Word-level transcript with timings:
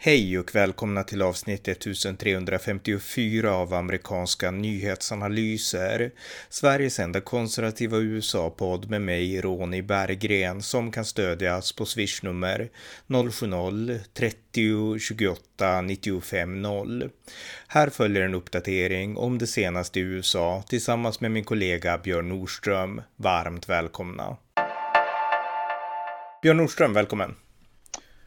Hej 0.00 0.38
och 0.38 0.54
välkomna 0.54 1.02
till 1.04 1.22
avsnitt 1.22 1.68
1354 1.68 3.52
av 3.52 3.74
amerikanska 3.74 4.50
nyhetsanalyser. 4.50 6.10
Sveriges 6.48 6.98
enda 6.98 7.20
konservativa 7.20 7.98
USA-podd 7.98 8.90
med 8.90 9.02
mig, 9.02 9.40
Ronny 9.40 9.82
Berggren, 9.82 10.62
som 10.62 10.92
kan 10.92 11.04
stödjas 11.04 11.72
på 11.72 11.86
swishnummer 11.86 12.68
070-30 13.06 14.98
28 14.98 15.80
95 15.80 16.62
0. 16.62 17.10
Här 17.68 17.90
följer 17.90 18.22
en 18.22 18.34
uppdatering 18.34 19.16
om 19.16 19.38
det 19.38 19.46
senaste 19.46 20.00
i 20.00 20.02
USA 20.02 20.64
tillsammans 20.68 21.20
med 21.20 21.30
min 21.30 21.44
kollega 21.44 21.98
Björn 21.98 22.28
Nordström. 22.28 23.02
Varmt 23.16 23.68
välkomna. 23.68 24.36
Björn 26.42 26.56
Nordström, 26.56 26.92
välkommen. 26.92 27.34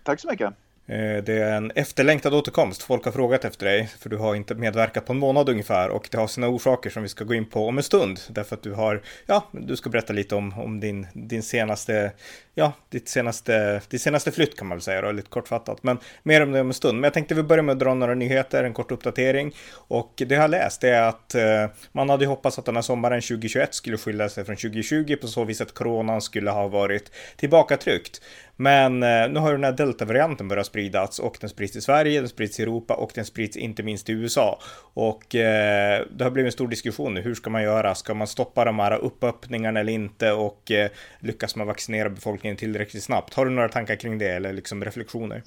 Tack 0.04 0.20
så 0.20 0.32
mycket. 0.32 0.54
Eh, 0.92 1.24
det 1.24 1.34
är 1.34 1.54
en 1.54 1.72
efterlängtad 1.72 2.34
återkomst. 2.34 2.84
Folk 2.84 3.06
har 3.06 3.12
frågat 3.12 3.46
efter 3.46 3.66
dig, 3.66 3.90
för 4.00 4.10
du 4.10 4.18
har 4.18 4.36
inte 4.36 4.56
medverkat 4.56 5.06
på 5.06 5.14
en 5.14 5.20
månad 5.20 5.50
ungefär 5.50 5.90
och 5.90 6.08
det 6.12 6.18
har 6.18 6.28
sina 6.28 6.48
orsaker 6.48 6.90
som 6.90 7.04
vi 7.04 7.10
ska 7.10 7.24
gå 7.24 7.34
in 7.34 7.46
på 7.46 7.68
om 7.68 7.78
en 7.78 7.84
stund. 7.84 8.20
Därför 8.30 8.56
att 8.56 8.64
du 8.64 8.74
har, 8.74 9.02
ja, 9.26 9.48
du 9.52 9.76
ska 9.76 9.90
berätta 9.90 10.14
lite 10.14 10.36
om, 10.36 10.60
om 10.60 10.80
din, 10.80 11.08
din 11.14 11.44
senaste, 11.44 12.12
ja, 12.56 12.74
ditt 12.90 13.10
senaste, 13.10 13.82
ditt 13.90 14.02
senaste 14.02 14.32
flytt 14.32 14.58
kan 14.58 14.68
man 14.68 14.78
väl 14.78 14.82
säga 14.82 15.02
då, 15.02 15.12
lite 15.12 15.30
kortfattat. 15.30 15.84
Men 15.84 15.98
mer 16.24 16.44
om 16.44 16.52
det 16.52 16.62
om 16.62 16.68
en 16.68 16.74
stund. 16.74 16.96
Men 16.98 17.04
jag 17.04 17.14
tänkte 17.14 17.36
vi 17.36 17.44
börjar 17.44 17.64
med 17.64 17.74
att 17.74 17.80
dra 17.80 17.94
några 17.94 18.16
nyheter, 18.16 18.64
en 18.64 18.74
kort 18.74 18.92
uppdatering. 18.92 19.56
Och 19.74 20.14
det 20.16 20.36
jag 20.36 20.42
har 20.42 20.48
läst 20.48 20.84
är 20.84 21.02
att 21.02 21.36
eh, 21.36 21.66
man 21.92 22.10
hade 22.10 22.26
hoppats 22.26 22.60
att 22.60 22.66
den 22.66 22.76
här 22.76 22.82
sommaren 22.82 23.22
2021 23.22 23.74
skulle 23.74 23.98
skilja 23.98 24.30
sig 24.30 24.46
från 24.46 24.56
2020 24.56 25.16
på 25.22 25.28
så 25.28 25.44
vis 25.44 25.62
att 25.62 25.74
coronan 25.74 26.22
skulle 26.22 26.52
ha 26.52 26.68
varit 26.68 27.12
tillbakatryckt. 27.36 28.22
Men 28.56 29.04
eh, 29.04 29.30
nu 29.30 29.40
har 29.40 29.52
den 29.52 29.64
här 29.64 29.72
deltavarianten 29.72 30.48
börjat 30.48 30.66
spridas 30.66 31.20
och 31.20 31.38
den 31.42 31.50
sprids 31.50 31.76
i 31.76 31.82
Sverige, 31.82 32.20
den 32.20 32.30
sprids 32.30 32.60
i 32.60 32.64
Europa 32.64 32.94
och 32.94 33.12
den 33.16 33.26
sprids 33.26 33.58
inte 33.58 33.84
minst 33.84 34.10
i 34.10 34.14
USA. 34.14 34.60
Och 34.94 35.36
eh, 35.36 36.06
det 36.12 36.24
har 36.24 36.32
blivit 36.32 36.48
en 36.48 36.52
stor 36.54 36.68
diskussion 36.68 37.14
nu. 37.14 37.22
Hur 37.22 37.36
ska 37.36 37.50
man 37.50 37.64
göra? 37.64 37.96
Ska 37.96 38.14
man 38.14 38.28
stoppa 38.28 38.66
de 38.66 38.80
här 38.80 38.98
uppöppningarna 38.98 39.80
eller 39.80 39.94
inte? 39.94 40.32
Och 40.32 40.72
eh, 40.72 40.90
lyckas 41.20 41.56
man 41.56 41.68
vaccinera 41.68 42.10
befolkningen 42.10 42.58
tillräckligt 42.58 43.04
snabbt? 43.04 43.34
Har 43.34 43.46
du 43.46 43.52
några 43.52 43.70
tankar 43.70 43.96
kring 43.96 44.18
det 44.18 44.30
eller 44.30 44.54
liksom 44.54 44.84
reflektioner? 44.84 45.44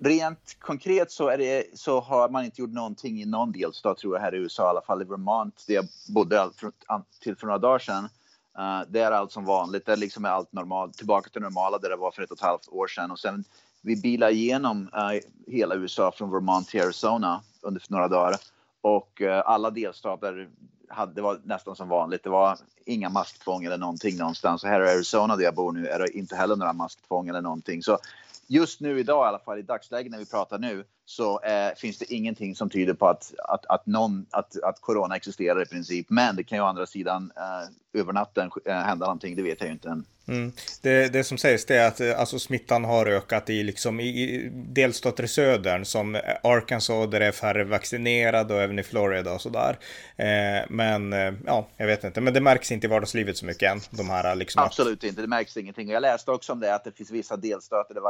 Rent 0.00 0.56
konkret 0.58 1.10
så, 1.10 1.36
det, 1.36 1.64
så, 1.74 2.00
har 2.00 2.28
man 2.28 2.44
inte 2.44 2.60
gjort 2.60 2.70
någonting 2.70 3.20
i 3.20 3.24
någon 3.24 3.52
delstat 3.52 3.98
tror 3.98 4.16
jag 4.16 4.22
här 4.22 4.34
i 4.34 4.38
USA, 4.38 4.66
i 4.66 4.68
alla 4.68 4.82
fall 4.82 5.02
i 5.02 5.04
Vermont 5.04 5.64
där 5.66 5.74
jag 5.74 5.84
bodde 6.08 6.50
till 7.22 7.36
för 7.36 7.46
några 7.46 7.58
dagar 7.58 7.78
sedan. 7.78 8.08
Uh, 8.58 8.82
det 8.88 9.00
är 9.00 9.10
allt 9.10 9.32
som 9.32 9.44
vanligt. 9.44 9.86
Det 9.86 9.96
liksom 9.96 10.24
är 10.24 10.28
allt 10.28 10.52
normalt, 10.52 10.94
tillbaka 10.94 11.30
till 11.30 11.42
normala 11.42 11.78
där 11.78 11.88
det 11.88 11.96
var 11.96 12.10
för 12.10 12.22
ett 12.22 12.30
och 12.30 12.36
ett 12.36 12.42
halvt 12.42 12.68
år 12.68 12.86
sedan. 12.86 13.10
Och 13.10 13.18
sen 13.18 13.44
vi 13.82 13.96
bilade 13.96 14.32
igenom 14.32 14.82
uh, 14.82 15.20
hela 15.52 15.74
USA 15.74 16.12
från 16.16 16.30
Vermont 16.30 16.68
till 16.68 16.82
Arizona 16.82 17.42
under 17.62 17.82
några 17.88 18.08
dagar. 18.08 18.36
Och 18.80 19.20
uh, 19.20 19.42
alla 19.44 19.70
delstater 19.70 20.48
hade, 20.88 21.14
det 21.14 21.22
var 21.22 21.40
nästan 21.44 21.76
som 21.76 21.88
vanligt. 21.88 22.24
Det 22.24 22.30
var 22.30 22.58
inga 22.84 23.08
masktvång 23.08 23.64
eller 23.64 23.78
någonting 23.78 24.16
någonstans. 24.16 24.64
Och 24.64 24.68
här 24.68 24.84
i 24.84 24.90
Arizona 24.90 25.36
där 25.36 25.44
jag 25.44 25.54
bor 25.54 25.72
nu 25.72 25.86
är 25.86 25.98
det 25.98 26.18
inte 26.18 26.36
heller 26.36 26.56
några 26.56 26.72
masktvång 26.72 27.28
eller 27.28 27.42
någonting. 27.42 27.82
Så 27.82 27.98
just 28.46 28.80
nu 28.80 29.00
idag 29.00 29.26
i 29.26 29.28
alla 29.28 29.38
fall, 29.38 29.58
i 29.58 29.62
dagsläget 29.62 30.12
när 30.12 30.18
vi 30.18 30.26
pratar 30.26 30.58
nu, 30.58 30.84
så 31.08 31.40
eh, 31.40 31.74
finns 31.76 31.98
det 31.98 32.12
ingenting 32.12 32.54
som 32.54 32.70
tyder 32.70 32.94
på 32.94 33.08
att, 33.08 33.34
att, 33.38 33.66
att, 33.66 33.86
någon, 33.86 34.26
att, 34.30 34.62
att 34.62 34.80
corona 34.80 35.16
existerar 35.16 35.62
i 35.62 35.66
princip. 35.66 36.06
Men 36.10 36.36
det 36.36 36.44
kan 36.44 36.58
ju 36.58 36.62
å 36.62 36.66
andra 36.66 36.86
sidan 36.86 37.32
eh, 37.36 38.00
över 38.00 38.12
natten 38.12 38.50
eh, 38.64 38.74
hända 38.74 39.06
någonting, 39.06 39.36
det 39.36 39.42
vet 39.42 39.60
jag 39.60 39.66
ju 39.66 39.72
inte 39.72 39.88
än. 39.88 40.04
Mm. 40.28 40.52
Det, 40.82 41.12
det 41.12 41.24
som 41.24 41.38
sägs 41.38 41.66
det 41.66 41.76
är 41.76 41.88
att 41.88 42.00
eh, 42.00 42.20
alltså, 42.20 42.38
smittan 42.38 42.84
har 42.84 43.06
ökat 43.06 43.50
i, 43.50 43.62
liksom, 43.62 44.00
i 44.00 44.48
delstater 44.52 45.24
i 45.24 45.28
södern 45.28 45.84
som 45.84 46.14
Arkansas 46.42 47.10
där 47.10 47.20
det 47.20 47.26
är 47.26 47.32
färre 47.32 47.64
vaccinerade 47.64 48.54
och 48.54 48.62
även 48.62 48.78
i 48.78 48.82
Florida 48.82 49.32
och 49.32 49.40
sådär. 49.40 49.78
Eh, 50.16 50.66
men 50.68 51.12
eh, 51.12 51.34
ja, 51.46 51.68
jag 51.76 51.86
vet 51.86 52.04
inte, 52.04 52.20
men 52.20 52.34
det 52.34 52.40
märks 52.40 52.72
inte 52.72 52.86
i 52.86 52.90
vardagslivet 52.90 53.36
så 53.36 53.46
mycket 53.46 53.72
än. 53.72 53.80
De 53.90 54.10
här, 54.10 54.34
liksom, 54.34 54.62
Absolut 54.62 55.04
inte, 55.04 55.20
det 55.20 55.26
märks 55.26 55.56
ingenting. 55.56 55.88
Jag 55.88 56.00
läste 56.00 56.30
också 56.30 56.52
om 56.52 56.60
det 56.60 56.74
att 56.74 56.84
det 56.84 56.92
finns 56.92 57.10
vissa 57.10 57.36
delstater 57.36 57.94
där 57.94 58.02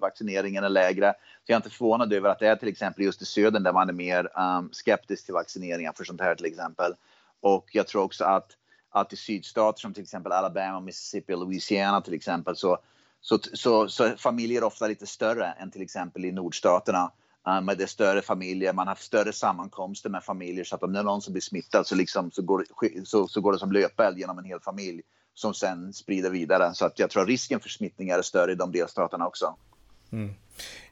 vaccineringen 0.00 0.64
är 0.64 0.68
lägre. 0.68 1.12
Så 1.12 1.52
jag 1.52 1.54
är 1.54 1.56
inte 1.56 1.70
förvånad 1.70 2.12
över 2.12 2.28
att 2.28 2.37
det 2.40 2.48
är 2.48 2.56
till 2.56 2.68
exempel 2.68 3.04
just 3.04 3.22
i 3.22 3.24
södern 3.24 3.62
där 3.62 3.72
man 3.72 3.88
är 3.88 3.92
mer 3.92 4.38
um, 4.38 4.70
skeptisk 4.72 5.24
till 5.24 5.34
vaccineringar 5.34 5.92
för 5.92 6.04
sånt 6.04 6.20
här 6.20 6.34
till 6.34 6.46
exempel. 6.46 6.94
Och 7.40 7.68
jag 7.72 7.86
tror 7.86 8.02
också 8.02 8.24
att 8.24 8.56
att 8.90 9.12
i 9.12 9.16
sydstater 9.16 9.80
som 9.80 9.94
till 9.94 10.02
exempel 10.02 10.32
Alabama, 10.32 10.80
Mississippi 10.80 11.32
och 11.34 11.38
Louisiana 11.38 12.00
till 12.00 12.14
exempel 12.14 12.56
så, 12.56 12.78
så, 13.20 13.38
så, 13.52 13.88
så 13.88 14.16
familjer 14.16 14.64
ofta 14.64 14.86
lite 14.86 15.06
större 15.06 15.46
än 15.46 15.70
till 15.70 15.82
exempel 15.82 16.24
i 16.24 16.32
nordstaterna. 16.32 17.12
Um, 17.46 17.64
med 17.64 17.78
det 17.78 17.86
större 17.86 18.22
familjer, 18.22 18.72
man 18.72 18.88
har 18.88 18.94
större 18.94 19.32
sammankomster 19.32 20.10
med 20.10 20.24
familjer 20.24 20.64
så 20.64 20.74
att 20.74 20.82
om 20.82 20.92
det 20.92 20.98
är 20.98 21.02
någon 21.02 21.22
som 21.22 21.32
blir 21.32 21.42
smittad 21.42 21.86
så, 21.86 21.94
liksom, 21.94 22.30
så, 22.30 22.42
går, 22.42 22.64
så, 23.04 23.28
så 23.28 23.40
går 23.40 23.52
det 23.52 23.58
som 23.58 23.72
löpeld 23.72 24.18
genom 24.18 24.38
en 24.38 24.44
hel 24.44 24.60
familj 24.60 25.02
som 25.34 25.54
sen 25.54 25.92
sprider 25.92 26.30
vidare. 26.30 26.74
Så 26.74 26.86
att 26.86 26.98
jag 26.98 27.10
tror 27.10 27.22
att 27.22 27.28
risken 27.28 27.60
för 27.60 27.68
smittningar 27.68 28.18
är 28.18 28.22
större 28.22 28.52
i 28.52 28.54
de 28.54 28.72
delstaterna 28.72 29.26
också. 29.26 29.56
Mm. 30.12 30.34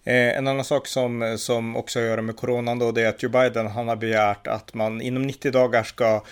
Eh, 0.06 0.38
en 0.38 0.48
annan 0.48 0.64
sak 0.64 0.86
som, 0.86 1.36
som 1.38 1.76
också 1.76 1.98
har 1.98 2.04
att 2.04 2.10
göra 2.10 2.22
med 2.22 2.36
coronan 2.36 2.78
då, 2.78 2.92
det 2.92 3.02
är 3.02 3.08
att 3.08 3.22
Joe 3.22 3.30
Biden 3.30 3.66
han 3.66 3.88
har 3.88 3.96
begärt 3.96 4.46
att 4.46 4.74
man 4.74 5.00
inom 5.00 5.22
90 5.22 5.52
dagar 5.52 5.82
ska 5.82 6.22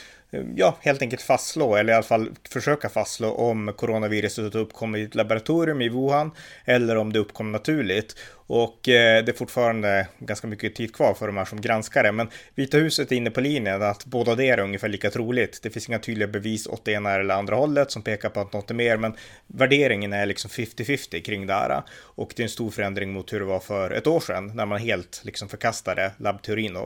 ja, 0.56 0.76
helt 0.80 1.02
enkelt 1.02 1.22
fastslå, 1.22 1.76
eller 1.76 1.92
i 1.92 1.96
alla 1.96 2.02
fall 2.02 2.30
försöka 2.50 2.88
fastslå 2.88 3.30
om 3.30 3.72
coronaviruset 3.76 4.54
uppkom 4.54 4.96
i 4.96 5.02
ett 5.02 5.14
laboratorium 5.14 5.82
i 5.82 5.88
Wuhan 5.88 6.30
eller 6.64 6.96
om 6.96 7.12
det 7.12 7.18
uppkom 7.18 7.52
naturligt. 7.52 8.16
Och 8.46 8.88
eh, 8.88 9.24
det 9.24 9.32
är 9.32 9.36
fortfarande 9.36 10.08
ganska 10.18 10.46
mycket 10.46 10.74
tid 10.74 10.94
kvar 10.94 11.14
för 11.14 11.26
de 11.26 11.36
här 11.36 11.44
som 11.44 11.60
granskar 11.60 12.02
det. 12.02 12.12
Men 12.12 12.28
Vita 12.54 12.76
huset 12.76 13.12
är 13.12 13.16
inne 13.16 13.30
på 13.30 13.40
linjen 13.40 13.82
att 13.82 14.04
båda 14.04 14.34
det 14.34 14.48
är 14.48 14.60
ungefär 14.60 14.88
lika 14.88 15.10
troligt. 15.10 15.62
Det 15.62 15.70
finns 15.70 15.88
inga 15.88 15.98
tydliga 15.98 16.28
bevis 16.28 16.66
åt 16.66 16.84
det 16.84 16.92
ena 16.92 17.12
eller 17.12 17.34
andra 17.34 17.56
hållet 17.56 17.90
som 17.90 18.02
pekar 18.02 18.28
på 18.28 18.40
att 18.40 18.52
något 18.52 18.70
är 18.70 18.74
mer. 18.74 18.96
Men 18.96 19.14
värderingen 19.46 20.12
är 20.12 20.26
liksom 20.26 20.48
50-50 20.48 21.22
kring 21.22 21.46
det 21.46 21.54
här. 21.54 21.82
Och 21.92 22.32
det 22.36 22.42
är 22.42 22.44
en 22.44 22.50
stor 22.50 22.70
förändring 22.70 23.12
mot 23.12 23.32
hur 23.32 23.40
det 23.40 23.46
var 23.46 23.60
för 23.60 23.90
ett 23.90 24.06
år 24.06 24.20
sedan 24.20 24.52
när 24.54 24.66
man 24.66 24.78
helt 24.78 25.20
liksom 25.24 25.48
förkastade 25.48 26.12
labbteorin. 26.18 26.76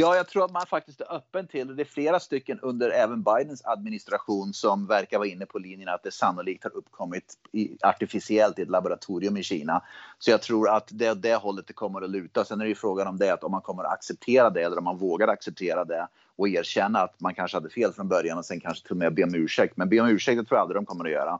Ja, 0.00 0.16
jag 0.16 0.28
tror 0.28 0.44
att 0.44 0.52
man 0.52 0.66
faktiskt 0.66 1.00
är 1.00 1.12
öppen 1.12 1.46
till, 1.46 1.70
och 1.70 1.76
det 1.76 1.82
är 1.82 1.84
flera 1.84 2.20
stycken 2.20 2.60
under 2.60 2.90
även 2.90 3.22
Bidens 3.22 3.64
administration 3.64 4.54
som 4.54 4.86
verkar 4.86 5.18
vara 5.18 5.28
inne 5.28 5.46
på 5.46 5.58
linjen 5.58 5.88
att 5.88 6.02
det 6.02 6.10
sannolikt 6.10 6.64
har 6.64 6.76
uppkommit 6.76 7.34
i, 7.52 7.76
artificiellt 7.82 8.58
i 8.58 8.62
ett 8.62 8.68
laboratorium 8.68 9.36
i 9.36 9.42
Kina. 9.42 9.82
Så 10.18 10.30
jag 10.30 10.42
tror 10.42 10.68
att 10.68 10.88
det 10.92 11.06
är 11.06 11.14
det 11.14 11.34
hållet 11.34 11.66
det 11.66 11.72
kommer 11.72 12.02
att 12.02 12.10
luta. 12.10 12.44
Sen 12.44 12.60
är 12.60 12.64
det 12.64 12.68
ju 12.68 12.74
frågan 12.74 13.06
om 13.06 13.18
det, 13.18 13.32
att 13.32 13.44
om 13.44 13.50
man 13.52 13.60
kommer 13.60 13.84
att 13.84 13.92
acceptera 13.92 14.50
det 14.50 14.62
eller 14.62 14.78
om 14.78 14.84
man 14.84 14.98
vågar 14.98 15.28
acceptera 15.28 15.84
det 15.84 16.08
och 16.36 16.48
erkänna 16.48 17.00
att 17.00 17.20
man 17.20 17.34
kanske 17.34 17.56
hade 17.56 17.70
fel 17.70 17.92
från 17.92 18.08
början 18.08 18.38
och 18.38 18.44
sen 18.44 18.60
kanske 18.60 18.86
till 18.86 18.92
och 18.92 18.98
med 18.98 19.14
be 19.14 19.22
om 19.22 19.34
ursäkt. 19.34 19.76
Men 19.76 19.88
be 19.88 20.00
om 20.00 20.08
ursäkt 20.08 20.40
det 20.40 20.44
tror 20.44 20.56
jag 20.56 20.62
aldrig 20.62 20.76
de 20.76 20.86
kommer 20.86 21.04
att 21.04 21.10
göra. 21.10 21.38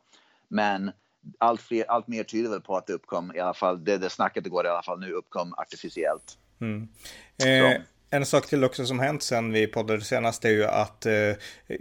Men 0.48 0.90
allt, 1.38 1.60
fler, 1.60 1.84
allt 1.90 2.08
mer 2.08 2.25
tyder 2.25 2.50
väl 2.50 2.60
på 2.60 2.76
att 2.76 2.86
det 2.86 2.92
uppkom, 2.92 3.32
i 3.34 3.40
alla 3.40 3.54
fall 3.54 3.84
det, 3.84 3.98
det 3.98 4.10
snacket 4.10 4.44
det 4.44 4.50
går 4.50 4.66
i 4.66 4.69
alla 4.69 4.82
fall 4.82 5.00
nu, 5.00 5.12
uppkom 5.12 5.54
artificiellt. 5.54 6.38
Mm. 6.60 6.88
Eh, 7.44 7.82
en 8.10 8.26
sak 8.26 8.46
till 8.46 8.64
också 8.64 8.86
som 8.86 8.98
hänt 8.98 9.22
sen 9.22 9.52
vi 9.52 9.66
poddade 9.66 10.00
senast 10.00 10.44
är 10.44 10.48
ju 10.48 10.64
att 10.64 11.06
eh, 11.06 11.12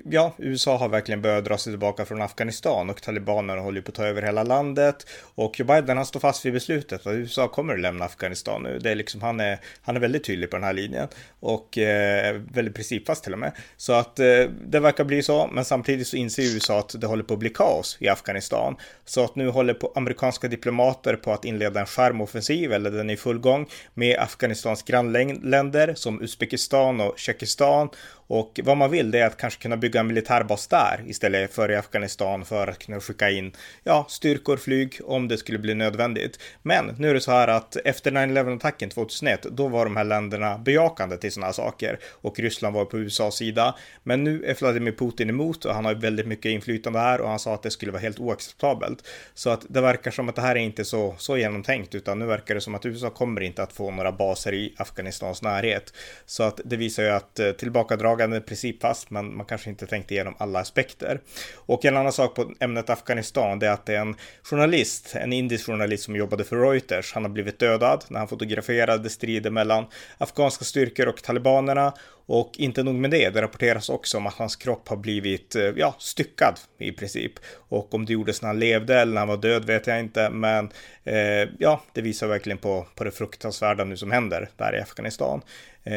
ja, 0.10 0.34
USA 0.38 0.78
har 0.78 0.90
verkligen 0.90 1.22
börjat 1.22 1.46
dra 1.46 1.58
sig 1.58 1.74
tillbaka 1.74 2.06
från 2.06 2.22
Afghanistan 2.22 2.90
och 2.90 3.02
talibanerna 3.02 3.62
håller 3.62 3.82
på 3.82 3.90
att 3.90 3.96
ta 3.96 4.06
över 4.06 4.22
hela 4.22 4.44
landet. 4.44 5.08
Och 5.36 5.60
Joe 5.60 5.68
Biden 5.68 5.98
han 5.98 6.06
står 6.06 6.20
fast 6.20 6.46
vid 6.46 6.54
beslutet 6.54 7.08
att 7.08 7.14
USA 7.14 7.48
kommer 7.48 7.74
att 7.74 7.80
lämna 7.80 8.06
Afghanistan 8.06 8.64
nu. 8.64 8.80
Det 8.80 8.92
är 8.92 8.96
liksom, 8.96 9.22
han, 9.22 9.40
är, 9.40 9.60
han 9.82 9.96
är 9.96 10.00
väldigt 10.00 10.24
tydlig 10.24 10.50
på 10.50 10.56
den 10.56 10.64
här 10.64 10.74
linjen 10.74 11.08
och 11.40 11.78
eh, 11.78 12.42
väldigt 12.54 12.76
principfast 12.76 13.24
till 13.24 13.34
och 13.34 13.40
med. 13.40 13.52
Så 13.78 13.94
att 13.94 14.20
eh, 14.20 14.26
det 14.68 14.80
verkar 14.80 15.04
bli 15.04 15.24
så, 15.24 15.50
men 15.54 15.66
samtidigt 15.66 16.08
så 16.08 16.18
inser 16.18 16.44
USA 16.44 16.80
att 16.80 17.02
det 17.02 17.08
håller 17.08 17.24
på 17.24 17.34
att 17.34 17.40
bli 17.40 17.50
kaos 17.50 17.98
i 18.00 18.08
Afghanistan. 18.10 18.76
Så 19.06 19.24
att 19.24 19.36
nu 19.36 19.50
håller 19.50 19.74
på 19.74 19.92
amerikanska 19.96 20.48
diplomater 20.48 21.16
på 21.16 21.34
att 21.34 21.46
inleda 21.46 21.80
en 21.80 21.86
skärmoffensiv, 21.86 22.74
eller 22.74 22.92
den 22.92 23.10
är 23.10 23.14
i 23.14 23.18
full 23.18 23.40
gång, 23.40 23.70
med 23.94 24.20
Afghanistans 24.20 24.84
grannländer 24.84 25.94
som 25.96 26.17
Uzbekistan 26.22 27.02
och 27.02 27.20
Tjeckistan 27.20 27.90
och 28.28 28.60
vad 28.64 28.78
man 28.78 28.92
vill 28.92 29.12
det 29.12 29.20
är 29.20 29.26
att 29.26 29.38
kanske 29.38 29.62
kunna 29.62 29.78
bygga 29.78 30.00
en 30.00 30.08
militärbas 30.08 30.68
där 30.68 31.04
istället 31.08 31.54
för 31.54 31.72
i 31.72 31.76
Afghanistan 31.76 32.46
för 32.46 32.68
att 32.68 32.80
kunna 32.80 33.00
skicka 33.00 33.30
in 33.30 33.52
ja, 33.84 34.06
styrkor, 34.10 34.58
flyg 34.58 35.00
om 35.04 35.28
det 35.28 35.38
skulle 35.38 35.60
bli 35.60 35.74
nödvändigt. 35.74 36.40
Men 36.62 36.96
nu 36.98 37.10
är 37.10 37.14
det 37.14 37.20
så 37.20 37.32
här 37.32 37.48
att 37.48 37.76
efter 37.76 38.12
9-11-attacken 38.12 38.90
2001, 38.90 39.42
då 39.52 39.68
var 39.68 39.86
de 39.86 39.96
här 39.96 40.04
länderna 40.04 40.58
bejakande 40.58 41.18
till 41.18 41.32
sådana 41.32 41.46
här 41.46 41.54
saker 41.54 42.00
och 42.04 42.40
Ryssland 42.40 42.76
var 42.76 42.86
på 42.86 42.98
USAs 42.98 43.36
sida. 43.36 43.76
Men 44.04 44.24
nu 44.24 44.44
är 44.46 44.56
Vladimir 44.56 44.92
Putin 44.92 45.30
emot 45.30 45.66
och 45.66 45.74
han 45.74 45.86
har 45.86 45.96
väldigt 45.96 46.28
mycket 46.28 46.50
inflytande 46.50 47.00
här 47.00 47.22
och 47.22 47.30
han 47.30 47.40
sa 47.40 47.54
att 47.54 47.64
det 47.64 47.72
skulle 47.72 47.92
vara 47.92 48.02
helt 48.02 48.20
oacceptabelt. 48.20 49.08
Så 49.34 49.50
att 49.50 49.66
det 49.70 49.82
verkar 49.82 50.12
som 50.12 50.30
att 50.30 50.36
det 50.36 50.42
här 50.42 50.56
är 50.56 50.60
inte 50.60 50.86
så, 50.86 51.16
så 51.18 51.38
genomtänkt 51.38 51.96
utan 51.96 52.20
nu 52.20 52.26
verkar 52.26 52.56
det 52.56 52.62
som 52.62 52.76
att 52.76 52.86
USA 52.86 53.10
kommer 53.10 53.42
inte 53.42 53.64
att 53.64 53.74
få 53.74 53.92
några 53.92 54.12
baser 54.12 54.54
i 54.54 54.74
Afghanistans 54.78 55.42
närhet. 55.42 55.94
Så 56.26 56.44
att 56.44 56.62
det 56.66 56.78
visar 56.78 57.04
ju 57.04 57.10
att 57.10 57.40
eh, 57.40 57.52
tillbakadragande 57.52 58.38
är 58.38 58.42
principfast, 58.42 59.10
men 59.10 59.38
man 59.38 59.46
kanske 59.46 59.70
inte 59.70 59.88
tänkte 59.88 60.14
igenom 60.14 60.36
alla 60.38 60.60
aspekter. 60.60 61.22
Och 61.56 61.86
en 61.86 61.98
annan 61.98 62.14
sak 62.14 62.36
på 62.36 62.52
ämnet 62.60 62.90
Afghanistan, 62.90 63.60
det 63.60 63.68
är 63.68 63.72
att 63.72 63.86
det 63.86 63.96
är 63.96 64.02
en 64.02 64.16
journalist, 64.44 65.16
en 65.16 65.34
indisk 65.34 65.66
journalist 65.66 66.04
som 66.04 66.16
jobbade 66.16 66.44
för 66.44 66.56
Reuters. 66.56 67.14
Han 67.14 67.24
har 67.24 67.30
blivit 67.30 67.60
dödad 67.60 68.06
när 68.08 68.20
han 68.20 68.28
fotograferade 68.28 69.10
strider 69.10 69.50
mellan 69.50 69.86
afghanska 70.18 70.66
styrkor 70.66 71.08
och 71.08 71.24
talibanerna. 71.24 71.94
Och 72.30 72.52
inte 72.58 72.84
nog 72.84 72.96
med 72.96 73.12
det, 73.12 73.30
det 73.30 73.42
rapporteras 73.42 73.90
också 73.90 74.18
om 74.18 74.28
att 74.28 74.34
hans 74.34 74.56
kropp 74.56 74.90
har 74.90 74.98
blivit, 74.98 75.56
eh, 75.56 75.64
ja, 75.64 75.96
styckad 76.00 76.60
i 76.78 76.92
princip. 76.92 77.34
Och 77.70 77.94
om 77.94 78.06
det 78.06 78.14
gjordes 78.14 78.42
när 78.42 78.50
han 78.50 78.60
levde 78.60 79.00
eller 79.00 79.14
när 79.14 79.22
han 79.22 79.28
var 79.28 79.38
död 79.38 79.66
vet 79.66 79.88
jag 79.88 80.00
inte, 80.00 80.30
men 80.30 80.70
eh, 81.04 81.50
ja, 81.60 81.82
det 81.94 82.02
visar 82.02 82.28
verkligen 82.28 82.58
på, 82.58 82.86
på 82.96 83.04
det 83.04 83.12
fruktansvärda 83.12 83.84
nu 83.84 83.98
som 83.98 84.12
händer 84.12 84.50
där 84.58 84.76
i 84.76 84.82
Afghanistan. 84.82 85.42
Eh, 85.84 85.94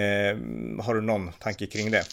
har 0.84 0.94
du 0.94 1.00
någon 1.00 1.32
tanke 1.32 1.66
kring 1.66 1.90
det? 1.90 2.04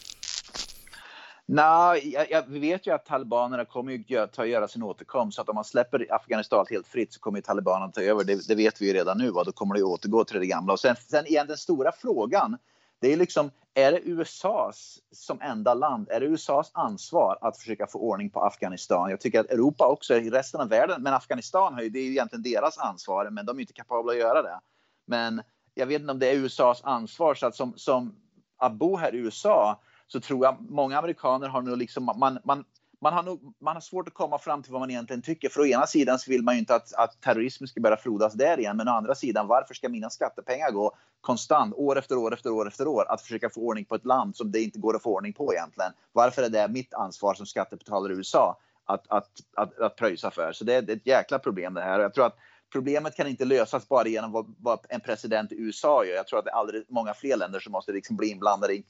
Nej, 1.49 2.13
jag, 2.13 2.31
jag, 2.31 2.43
vi 2.47 2.59
vet 2.59 2.87
ju 2.87 2.93
att 2.93 3.05
talibanerna 3.05 3.65
kommer 3.65 3.91
ju 3.91 4.03
gö 4.07 4.27
ta, 4.27 4.45
göra 4.45 4.67
sin 4.67 4.83
återkomst. 4.83 5.35
Så 5.35 5.41
att 5.41 5.49
om 5.49 5.55
man 5.55 5.63
släpper 5.63 6.05
Afghanistan 6.09 6.65
helt 6.69 6.87
fritt 6.87 7.13
så 7.13 7.19
kommer 7.19 7.37
ju 7.37 7.41
talibanerna 7.41 7.91
ta 7.91 8.01
över. 8.01 8.23
Det, 8.23 8.47
det 8.47 8.55
vet 8.55 8.81
vi 8.81 8.87
ju 8.87 8.93
redan 8.93 9.17
nu. 9.17 9.31
Va? 9.31 9.43
Då 9.43 9.51
kommer 9.51 9.75
det 9.75 9.83
återgå 9.83 10.23
till 10.23 10.39
det 10.39 10.45
gamla. 10.45 10.73
Och 10.73 10.79
sen, 10.79 10.95
sen 10.95 11.25
igen 11.27 11.47
den 11.47 11.57
stora 11.57 11.91
frågan. 11.91 12.57
Det 12.99 13.13
är 13.13 13.17
liksom, 13.17 13.51
är 13.73 13.91
det 13.91 13.99
USAs 13.99 14.99
som 15.11 15.41
enda 15.41 15.73
land, 15.73 16.09
är 16.09 16.19
det 16.19 16.25
USAs 16.25 16.71
ansvar 16.73 17.37
att 17.41 17.57
försöka 17.57 17.87
få 17.87 17.99
ordning 17.99 18.29
på 18.29 18.41
Afghanistan? 18.41 19.09
Jag 19.09 19.19
tycker 19.19 19.39
att 19.39 19.51
Europa 19.51 19.87
också, 19.87 20.15
i 20.15 20.29
resten 20.29 20.61
av 20.61 20.69
världen, 20.69 21.03
men 21.03 21.13
Afghanistan 21.13 21.73
har 21.73 21.81
ju, 21.81 21.89
det 21.89 21.99
är 21.99 22.03
ju 22.03 22.11
egentligen 22.11 22.43
deras 22.43 22.77
ansvar, 22.77 23.29
men 23.29 23.45
de 23.45 23.57
är 23.57 23.61
inte 23.61 23.73
kapabla 23.73 24.11
att 24.11 24.17
göra 24.17 24.41
det. 24.41 24.59
Men 25.05 25.41
jag 25.73 25.87
vet 25.87 26.01
inte 26.01 26.11
om 26.11 26.19
det 26.19 26.31
är 26.31 26.35
USAs 26.35 26.81
ansvar, 26.83 27.35
så 27.35 27.45
att 27.47 27.55
som, 27.55 27.73
som 27.75 28.15
att 28.57 28.73
bo 28.73 28.97
här 28.97 29.15
i 29.15 29.17
USA 29.17 29.79
så 30.07 30.19
tror 30.19 30.45
jag 30.45 30.55
många 30.59 30.97
amerikaner 30.97 31.47
har 31.47 31.61
nog 31.61 31.77
liksom, 31.77 32.05
man, 32.05 32.39
man, 32.43 32.63
man 33.01 33.13
har, 33.13 33.23
nog, 33.23 33.55
man 33.61 33.75
har 33.75 33.81
svårt 33.81 34.07
att 34.07 34.13
komma 34.13 34.37
fram 34.37 34.63
till 34.63 34.71
vad 34.71 34.81
man 34.81 34.89
egentligen 34.89 35.21
tycker. 35.21 35.49
För 35.49 35.61
å 35.61 35.65
ena 35.65 35.87
sidan 35.87 36.19
så 36.19 36.31
vill 36.31 36.43
man 36.43 36.53
ju 36.55 36.59
inte 36.59 36.75
att, 36.75 36.93
att 36.93 37.21
terrorismen 37.21 37.67
ska 37.67 37.81
börja 37.81 37.97
frodas 37.97 38.33
där 38.33 38.59
igen. 38.59 38.77
Men 38.77 38.87
å 38.87 38.91
andra 38.91 39.15
sidan, 39.15 39.47
varför 39.47 39.73
ska 39.73 39.89
mina 39.89 40.09
skattepengar 40.09 40.71
gå 40.71 40.95
konstant 41.21 41.73
år 41.75 41.97
efter 41.97 42.17
år 42.17 42.33
efter 42.33 42.49
år 42.49 42.67
efter 42.67 42.87
år 42.87 43.05
att 43.11 43.21
försöka 43.21 43.49
få 43.49 43.61
ordning 43.61 43.85
på 43.85 43.95
ett 43.95 44.05
land 44.05 44.35
som 44.35 44.51
det 44.51 44.61
inte 44.61 44.79
går 44.79 44.95
att 44.95 45.03
få 45.03 45.13
ordning 45.13 45.33
på 45.33 45.53
egentligen? 45.53 45.91
Varför 46.11 46.43
är 46.43 46.49
det 46.49 46.67
mitt 46.67 46.93
ansvar 46.93 47.33
som 47.33 47.45
skattebetalare 47.45 48.13
i 48.13 48.15
USA 48.15 48.57
att, 48.85 49.05
att, 49.07 49.29
att, 49.55 49.79
att 49.79 49.95
pröjsa 49.95 50.31
för? 50.31 50.51
Så 50.51 50.63
det 50.63 50.73
är 50.73 50.91
ett 50.91 51.07
jäkla 51.07 51.39
problem 51.39 51.73
det 51.73 51.81
här. 51.81 51.99
Jag 51.99 52.13
tror 52.13 52.25
att 52.25 52.37
problemet 52.71 53.15
kan 53.15 53.27
inte 53.27 53.45
lösas 53.45 53.89
bara 53.89 54.07
genom 54.07 54.31
vad, 54.31 54.55
vad, 54.59 54.79
en 54.89 54.99
president 54.99 55.51
i 55.51 55.55
USA 55.55 56.05
gör. 56.05 56.15
Jag 56.15 56.27
tror 56.27 56.39
att 56.39 56.45
det 56.45 56.51
är 56.51 56.55
alldeles 56.55 56.83
många 56.89 57.13
fler 57.13 57.37
länder 57.37 57.59
som 57.59 57.71
måste 57.71 57.91
liksom 57.91 58.15
bli 58.17 58.27
inblandade, 58.27 58.81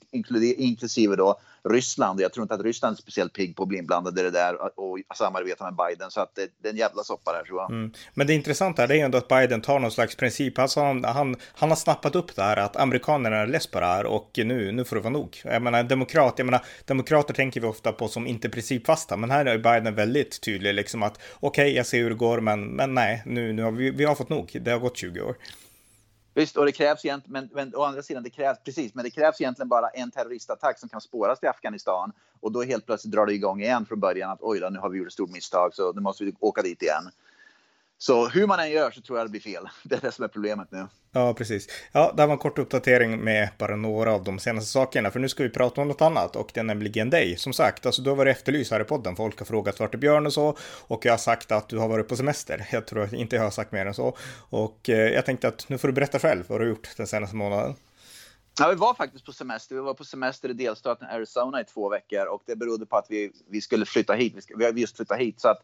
inklusive 0.58 1.16
då 1.16 1.40
Ryssland. 1.64 2.22
Jag 2.22 2.34
tror 2.34 2.44
inte 2.44 2.54
att 2.54 2.62
Ryssland 2.62 2.98
är 2.98 3.02
speciellt 3.02 3.34
pigg 3.34 3.56
på 3.56 3.64
att 3.64 3.70
bli 3.70 3.78
inblandade 3.78 4.22
i 4.22 4.24
det 4.24 4.32
där 4.32 4.80
och 4.80 5.00
samarbeta 5.16 5.64
med 5.64 5.76
Biden. 5.76 6.12
Så 6.12 6.22
att 6.22 6.36
det, 6.36 6.50
det 6.62 6.68
är 6.68 6.74
en 6.74 6.78
jävla 6.78 7.04
soppa 7.04 7.34
där 7.34 7.44
tror 7.44 7.60
jag. 7.60 7.72
Mm. 7.72 7.92
Men 8.14 8.28
det 8.28 8.34
intressanta 8.34 8.84
är 8.84 8.92
ändå 8.92 9.18
att 9.18 9.28
Biden 9.28 9.62
tar 9.62 9.80
någon 9.80 9.92
slags 9.92 10.16
princip. 10.16 10.60
Alltså 10.60 10.80
han, 10.80 11.04
han, 11.04 11.36
han 11.54 11.70
har 11.70 11.76
snappat 11.76 12.16
upp 12.16 12.36
det 12.36 12.44
här 12.44 12.58
att 12.58 12.76
amerikanerna 12.76 13.36
är 13.38 13.48
less 13.48 13.68
på 13.68 13.80
det 13.80 13.86
här 13.86 14.06
och 14.06 14.32
nu, 14.36 14.72
nu 14.72 14.86
får 14.86 14.96
det 14.96 15.02
vara 15.02 15.14
nog. 15.14 15.42
Jag 15.44 15.62
menar 15.62 15.84
demokrat, 15.84 16.34
jag 16.38 16.46
menar 16.46 16.66
demokrater 16.86 17.34
tänker 17.34 17.62
vi 17.62 17.68
ofta 17.68 17.92
på 17.92 18.08
som 18.08 18.28
inte 18.28 18.50
principfasta, 18.50 19.18
men 19.18 19.32
här 19.32 19.46
är 19.46 19.58
Biden 19.58 19.96
väldigt 19.96 20.42
tydlig 20.42 20.74
liksom 20.74 21.04
att 21.04 21.20
okej, 21.40 21.64
okay, 21.64 21.76
jag 21.76 21.86
ser 21.86 21.98
hur 21.98 22.10
det 22.10 22.16
går, 22.16 22.40
men, 22.40 22.66
men 22.66 22.94
nej, 22.94 23.24
nu, 23.26 23.54
nu 23.54 23.64
har 23.68 23.78
vi, 23.78 23.92
vi 23.92 24.04
har 24.04 24.16
fått 24.16 24.30
nog. 24.30 24.58
Det 24.62 24.72
har 24.72 24.80
gått 24.80 24.98
20 24.98 25.22
år. 25.22 25.36
Visst, 26.34 26.58
och 26.58 26.66
det 26.66 26.72
krävs 26.72 27.06
egentligen, 27.06 27.34
men, 27.34 27.50
men 27.54 27.76
å 27.76 27.84
andra 27.84 28.02
sidan, 28.04 28.24
det 28.24 28.30
krävs 28.30 28.58
precis, 28.66 28.94
men 28.94 29.04
det 29.04 29.10
krävs 29.10 29.42
egentligen 29.42 29.70
bara 29.70 29.90
en 29.90 30.12
terroristattack 30.12 30.80
som 30.80 30.90
kan 30.90 31.02
spåras 31.02 31.40
till 31.40 31.50
Afghanistan 31.50 32.12
och 32.40 32.52
då 32.52 32.64
helt 32.64 32.86
plötsligt 32.86 33.14
drar 33.14 33.26
det 33.26 33.34
igång 33.34 33.62
igen 33.62 33.86
från 33.86 34.00
början 34.00 34.32
att 34.32 34.42
oj 34.42 34.60
då, 34.60 34.70
nu 34.70 34.80
har 34.80 34.90
vi 34.90 34.98
gjort 34.98 35.08
ett 35.08 35.14
stort 35.14 35.32
misstag 35.32 35.74
så 35.74 35.94
nu 35.94 36.02
måste 36.02 36.24
vi 36.24 36.34
åka 36.40 36.62
dit 36.62 36.82
igen. 36.82 37.04
Så 38.00 38.28
hur 38.28 38.48
man 38.48 38.60
än 38.60 38.72
gör 38.72 38.92
så 38.92 39.02
tror 39.02 39.18
jag 39.18 39.28
det 39.28 39.32
blir 39.32 39.42
fel. 39.42 39.64
Det 39.84 39.96
är 39.96 40.02
det 40.02 40.12
som 40.12 40.24
är 40.24 40.28
problemet 40.28 40.72
nu. 40.72 40.88
Ja, 41.12 41.34
precis. 41.34 41.68
Ja, 41.92 42.14
det 42.18 42.26
var 42.26 42.34
en 42.34 42.40
kort 42.40 42.60
uppdatering 42.60 43.24
med 43.24 43.50
bara 43.58 43.76
några 43.76 44.14
av 44.14 44.24
de 44.24 44.40
senaste 44.40 44.72
sakerna, 44.72 45.12
för 45.12 45.20
nu 45.20 45.30
ska 45.30 45.44
vi 45.44 45.50
prata 45.50 45.82
om 45.82 45.88
något 45.88 46.02
annat 46.02 46.36
och 46.36 46.52
det 46.54 46.60
är 46.60 46.64
nämligen 46.64 47.10
dig. 47.10 47.38
Som 47.38 47.54
sagt, 47.54 47.86
alltså 47.86 48.02
du 48.02 48.10
har 48.10 48.18
varit 48.18 48.38
efterlyst 48.38 48.72
här 48.72 48.80
i 48.80 48.84
podden. 48.84 49.16
Folk 49.16 49.40
har 49.40 49.46
frågat 49.46 49.80
vart 49.80 49.94
är 49.94 49.98
Björn 49.98 50.26
och 50.26 50.34
så 50.34 50.58
och 50.88 51.06
jag 51.06 51.14
har 51.14 51.18
sagt 51.18 51.52
att 51.52 51.70
du 51.70 51.78
har 51.78 51.88
varit 51.88 52.08
på 52.08 52.16
semester. 52.16 52.68
Jag 52.72 52.88
tror 52.88 53.16
inte 53.16 53.36
jag 53.36 53.44
har 53.44 53.52
sagt 53.52 53.72
mer 53.72 53.86
än 53.86 53.94
så 53.94 54.18
och 54.50 54.90
eh, 54.90 55.14
jag 55.14 55.26
tänkte 55.26 55.48
att 55.48 55.70
nu 55.70 55.78
får 55.78 55.88
du 55.88 55.94
berätta 55.94 56.20
själv 56.20 56.44
vad 56.48 56.60
du 56.60 56.66
har 56.66 56.70
gjort 56.70 56.90
den 56.98 57.08
senaste 57.08 57.36
månaden. 57.36 57.76
Ja, 58.60 58.70
vi 58.70 58.76
var 58.76 58.94
faktiskt 58.94 59.26
på 59.26 59.32
semester. 59.32 59.76
Vi 59.76 59.82
var 59.82 59.94
på 59.94 60.04
semester 60.04 60.50
i 60.50 60.54
delstaten 60.54 61.08
Arizona 61.08 61.62
i 61.62 61.64
två 61.64 61.90
veckor 61.90 62.26
och 62.26 62.42
det 62.46 62.56
berodde 62.56 62.86
på 62.86 62.98
att 62.98 63.06
vi, 63.10 63.32
vi 63.50 63.62
skulle 63.62 63.86
flytta 63.86 64.14
hit. 64.14 64.34
Vi, 64.36 64.42
ska, 64.42 64.58
vi 64.58 64.66
har 64.66 64.72
just 64.72 64.96
flyttat 64.96 65.20
hit 65.20 65.42
så 65.42 65.48
att 65.48 65.62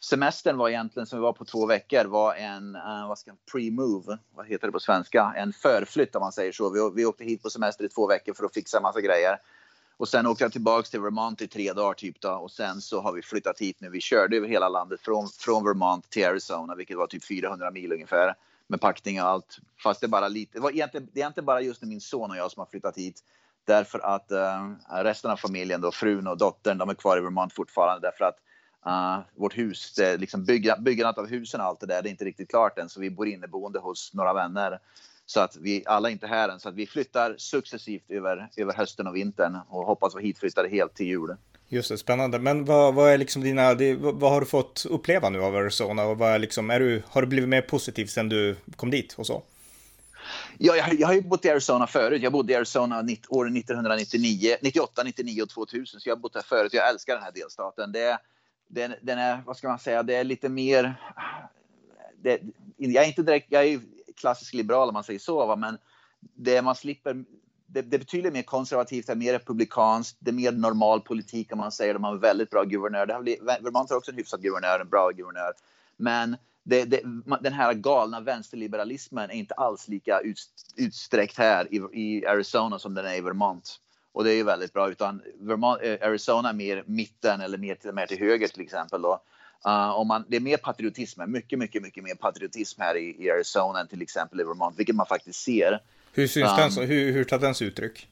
semestern 0.00 0.56
var 0.56 0.68
egentligen, 0.68 1.06
som 1.06 1.18
vi 1.18 1.22
var 1.22 1.32
på 1.32 1.44
två 1.44 1.66
veckor, 1.66 2.04
var 2.04 2.34
en 2.34 2.76
uh, 2.76 3.08
vad 3.08 3.18
ska 3.18 3.32
pre-move, 3.52 4.18
vad 4.34 4.46
heter 4.46 4.66
det 4.66 4.72
på 4.72 4.80
svenska? 4.80 5.34
En 5.36 5.52
förflytt 5.52 6.16
om 6.16 6.20
man 6.20 6.32
säger 6.32 6.52
så. 6.52 6.70
Vi, 6.70 6.90
vi 6.94 7.06
åkte 7.06 7.24
hit 7.24 7.42
på 7.42 7.50
semester 7.50 7.84
i 7.84 7.88
två 7.88 8.06
veckor 8.06 8.34
för 8.34 8.44
att 8.44 8.54
fixa 8.54 8.80
massa 8.80 9.00
grejer. 9.00 9.38
Och 9.96 10.08
sen 10.08 10.26
åkte 10.26 10.44
jag 10.44 10.52
tillbaks 10.52 10.90
till 10.90 11.00
Vermont 11.00 11.42
i 11.42 11.48
tre 11.48 11.72
dagar 11.72 11.94
typ 11.94 12.20
då. 12.20 12.30
Och 12.30 12.50
sen 12.50 12.80
så 12.80 13.00
har 13.00 13.12
vi 13.12 13.22
flyttat 13.22 13.58
hit 13.58 13.76
nu. 13.80 13.88
Vi 13.88 14.00
körde 14.00 14.36
över 14.36 14.48
hela 14.48 14.68
landet 14.68 15.00
från, 15.00 15.28
från 15.28 15.64
Vermont 15.64 16.10
till 16.10 16.26
Arizona, 16.26 16.74
vilket 16.74 16.96
var 16.96 17.06
typ 17.06 17.24
400 17.24 17.70
mil 17.70 17.92
ungefär. 17.92 18.34
Med 18.66 18.80
packning 18.80 19.22
och 19.22 19.28
allt. 19.28 19.58
Fast 19.82 20.00
det 20.00 20.06
är 20.06 20.08
bara 20.08 20.28
lite, 20.28 20.52
det, 20.52 20.60
var 20.60 20.70
egentligen, 20.70 21.08
det 21.12 21.20
är 21.20 21.22
egentligen 21.22 21.46
bara 21.46 21.60
just 21.60 21.82
min 21.82 22.00
son 22.00 22.30
och 22.30 22.36
jag 22.36 22.50
som 22.50 22.60
har 22.60 22.66
flyttat 22.66 22.96
hit. 22.96 23.20
Därför 23.64 23.98
att 23.98 24.32
uh, 24.32 25.02
resten 25.04 25.30
av 25.30 25.36
familjen 25.36 25.80
då, 25.80 25.92
frun 25.92 26.26
och 26.26 26.38
dottern, 26.38 26.78
de 26.78 26.88
är 26.88 26.94
kvar 26.94 27.18
i 27.18 27.20
Vermont 27.20 27.52
fortfarande. 27.52 28.08
Därför 28.08 28.24
att 28.24 28.38
Uh, 28.86 29.20
vårt 29.34 29.58
hus, 29.58 29.94
det, 29.96 30.16
liksom 30.16 30.44
bygga, 30.44 30.76
byggandet 30.76 31.18
av 31.18 31.26
husen 31.26 31.60
och 31.60 31.66
allt 31.66 31.80
det 31.80 31.86
där, 31.86 32.02
det 32.02 32.08
är 32.08 32.10
inte 32.10 32.24
riktigt 32.24 32.50
klart 32.50 32.78
än. 32.78 32.88
Så 32.88 33.00
vi 33.00 33.10
bor 33.10 33.28
inneboende 33.28 33.78
hos 33.78 34.14
några 34.14 34.34
vänner. 34.34 34.78
Så 35.26 35.40
att 35.40 35.56
vi 35.56 35.82
alla 35.86 36.08
är 36.08 36.12
inte 36.12 36.26
här 36.26 36.48
än. 36.48 36.60
Så 36.60 36.68
att 36.68 36.74
vi 36.74 36.86
flyttar 36.86 37.34
successivt 37.38 38.10
över, 38.10 38.50
över 38.56 38.72
hösten 38.72 39.06
och 39.06 39.16
vintern 39.16 39.58
och 39.68 39.86
hoppas 39.86 40.14
vara 40.14 40.22
hitflyttade 40.22 40.68
helt 40.68 40.94
till 40.94 41.06
jul. 41.06 41.36
Just 41.68 41.88
det, 41.88 41.98
spännande. 41.98 42.38
Men 42.38 42.64
vad, 42.64 42.94
vad 42.94 43.10
är 43.10 43.18
liksom 43.18 43.42
dina, 43.42 43.74
det, 43.74 43.94
vad 43.94 44.32
har 44.32 44.40
du 44.40 44.46
fått 44.46 44.86
uppleva 44.90 45.28
nu 45.28 45.42
av 45.42 45.56
Arizona? 45.56 46.04
Och 46.04 46.18
vad 46.18 46.30
är 46.30 46.38
liksom, 46.38 46.70
är 46.70 46.80
du, 46.80 47.02
har 47.08 47.22
du 47.22 47.28
blivit 47.28 47.48
mer 47.48 47.62
positiv 47.62 48.06
sen 48.06 48.28
du 48.28 48.56
kom 48.76 48.90
dit 48.90 49.14
och 49.18 49.26
så? 49.26 49.42
Ja, 50.58 50.76
jag, 50.76 51.00
jag 51.00 51.06
har 51.06 51.14
ju 51.14 51.22
bott 51.22 51.44
i 51.44 51.50
Arizona 51.50 51.86
förut. 51.86 52.22
Jag 52.22 52.32
bodde 52.32 52.52
i 52.52 52.56
Arizona 52.56 53.04
åren 53.28 53.56
1999, 53.56 54.56
98, 54.62 55.02
99 55.04 55.42
och 55.42 55.48
2000. 55.48 56.00
Så 56.00 56.08
jag 56.08 56.16
har 56.16 56.20
bott 56.20 56.34
här 56.34 56.42
förut. 56.42 56.74
Jag 56.74 56.90
älskar 56.90 57.14
den 57.14 57.22
här 57.22 57.32
delstaten. 57.32 57.92
Det 57.92 58.18
den, 58.68 58.94
den, 59.02 59.18
är, 59.18 59.42
vad 59.46 59.56
ska 59.56 59.68
man 59.68 59.78
säga, 59.78 60.02
det 60.02 60.14
är 60.14 60.24
lite 60.24 60.48
mer... 60.48 60.94
Det, 62.22 62.40
jag 62.76 63.04
är 63.04 63.08
inte 63.08 63.22
direkt, 63.22 63.46
jag 63.48 63.64
är 63.64 63.80
klassisk 64.16 64.54
liberal 64.54 64.88
om 64.88 64.94
man 64.94 65.04
säger 65.04 65.18
så, 65.18 65.46
va? 65.46 65.56
men 65.56 65.78
det 66.34 66.62
man 66.62 66.74
slipper 66.74 67.24
det, 67.68 67.82
det 67.82 67.98
betydligt 67.98 68.32
mer 68.32 68.42
konservativt, 68.42 69.06
det 69.06 69.12
är 69.12 69.16
mer 69.16 69.32
republikanskt, 69.32 70.16
det 70.20 70.30
är 70.30 70.34
mer 70.34 70.52
normal 70.52 71.00
politik 71.00 71.52
om 71.52 71.58
man 71.58 71.72
säger. 71.72 71.94
De 71.94 72.04
har 72.04 72.12
en 72.12 72.20
väldigt 72.20 72.50
bra 72.50 72.64
guvernör. 72.64 73.06
Det 73.06 73.14
har, 73.14 73.22
Vermont 73.62 73.90
har 73.90 73.96
också 73.96 74.10
en 74.10 74.16
hyfsad 74.16 74.42
guvernör, 74.42 74.80
en 74.80 74.88
bra 74.88 75.10
guvernör. 75.10 75.52
Men 75.96 76.36
det, 76.62 76.84
det, 76.84 77.00
den 77.40 77.52
här 77.52 77.74
galna 77.74 78.20
vänsterliberalismen 78.20 79.30
är 79.30 79.34
inte 79.34 79.54
alls 79.54 79.88
lika 79.88 80.20
ut, 80.20 80.38
utsträckt 80.76 81.38
här 81.38 81.74
i, 81.74 81.76
i 81.92 82.26
Arizona 82.26 82.78
som 82.78 82.94
den 82.94 83.06
är 83.06 83.14
i 83.14 83.20
Vermont. 83.20 83.80
Och 84.18 84.24
det 84.24 84.30
är 84.30 84.34
ju 84.34 84.42
väldigt 84.42 84.72
bra. 84.72 84.90
Utan 84.90 85.22
Vermont, 85.40 85.80
eh, 85.82 86.08
Arizona 86.08 86.52
mer 86.52 86.82
mitten 86.86 87.40
eller 87.40 87.58
mer 87.58 87.74
till, 87.74 87.92
mer 87.92 88.06
till 88.06 88.18
höger 88.18 88.48
till 88.48 88.62
exempel. 88.62 89.02
Då. 89.02 89.22
Uh, 89.66 89.90
om 89.90 90.08
man, 90.08 90.24
det 90.28 90.36
är 90.36 90.40
mer 90.40 90.56
patriotism, 90.56 91.20
mycket, 91.26 91.58
mycket, 91.58 91.82
mycket 91.82 92.04
mer 92.04 92.14
patriotism 92.14 92.80
här 92.80 92.96
i, 92.96 93.24
i 93.24 93.30
Arizona 93.30 93.80
än 93.80 93.88
till 93.88 94.02
exempel 94.02 94.40
i 94.40 94.44
Vermont, 94.44 94.78
vilket 94.78 94.96
man 94.96 95.06
faktiskt 95.06 95.40
ser. 95.40 95.82
Hur 96.12 96.26
syns 96.26 96.50
um, 96.50 96.56
den 96.56 96.72
så? 96.72 96.82
Hur, 96.82 97.12
hur 97.12 97.24
tar 97.24 97.38
den 97.38 97.54
sig 97.54 97.66
uttryck? 97.66 98.08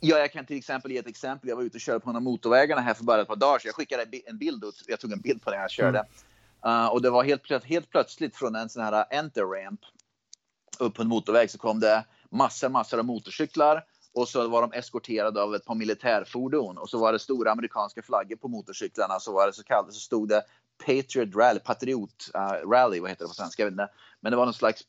Ja, 0.00 0.18
jag 0.18 0.32
kan 0.32 0.46
till 0.46 0.56
exempel 0.58 0.92
ge 0.92 0.98
ett 0.98 1.08
exempel. 1.08 1.48
Jag 1.48 1.56
var 1.56 1.62
ute 1.62 1.76
och 1.76 1.80
körde 1.80 2.00
på 2.00 2.10
en 2.10 2.16
av 2.16 2.22
motorvägarna 2.22 2.80
här 2.80 2.94
för 2.94 3.04
bara 3.04 3.22
ett 3.22 3.28
par 3.28 3.36
dagar 3.36 3.58
sedan. 3.58 3.68
Jag 3.68 3.74
skickade 3.74 4.06
en 4.26 4.38
bild 4.38 4.64
ut. 4.64 4.84
Jag 4.86 5.00
tog 5.00 5.12
en 5.12 5.20
bild 5.20 5.42
på 5.42 5.50
den 5.50 5.60
jag 5.60 5.70
körde. 5.70 6.04
Mm. 6.64 6.80
Uh, 6.80 6.86
och 6.86 7.02
det 7.02 7.10
var 7.10 7.24
helt, 7.24 7.64
helt 7.64 7.90
plötsligt 7.90 8.36
från 8.36 8.54
en 8.54 8.68
sån 8.68 8.82
här 8.82 9.04
enter 9.10 9.42
ramp 9.42 9.80
upp 10.78 10.94
på 10.94 11.02
en 11.02 11.08
motorväg 11.08 11.50
så 11.50 11.58
kom 11.58 11.80
det 11.80 12.04
massor, 12.30 12.68
massor 12.68 12.98
av 12.98 13.04
motorcyklar 13.04 13.84
och 14.14 14.28
så 14.28 14.48
var 14.48 14.60
de 14.62 14.72
eskorterade 14.72 15.42
av 15.42 15.54
ett 15.54 15.64
par 15.64 15.74
militärfordon 15.74 16.78
och 16.78 16.90
så 16.90 16.98
var 16.98 17.12
det 17.12 17.18
stora 17.18 17.52
amerikanska 17.52 18.02
flaggor 18.02 18.36
på 18.36 18.48
motorcyklarna. 18.48 19.20
Så 19.20 19.32
var 19.32 19.46
det 19.46 19.52
så 19.52 19.64
kallade 19.64 19.92
så 19.92 20.00
stod 20.00 20.28
det 20.28 20.42
Patriot 20.86 21.36
Rally, 21.36 21.60
Patriot 21.60 22.30
uh, 22.36 22.70
Rally, 22.70 23.00
vad 23.00 23.10
heter 23.10 23.24
det 23.24 23.28
på 23.28 23.34
svenska? 23.34 23.62
Jag 23.62 23.66
vet 23.66 23.72
inte. 23.72 23.88
Men 24.20 24.30
det 24.30 24.36
var 24.36 24.44
någon 24.44 24.54
slags, 24.54 24.82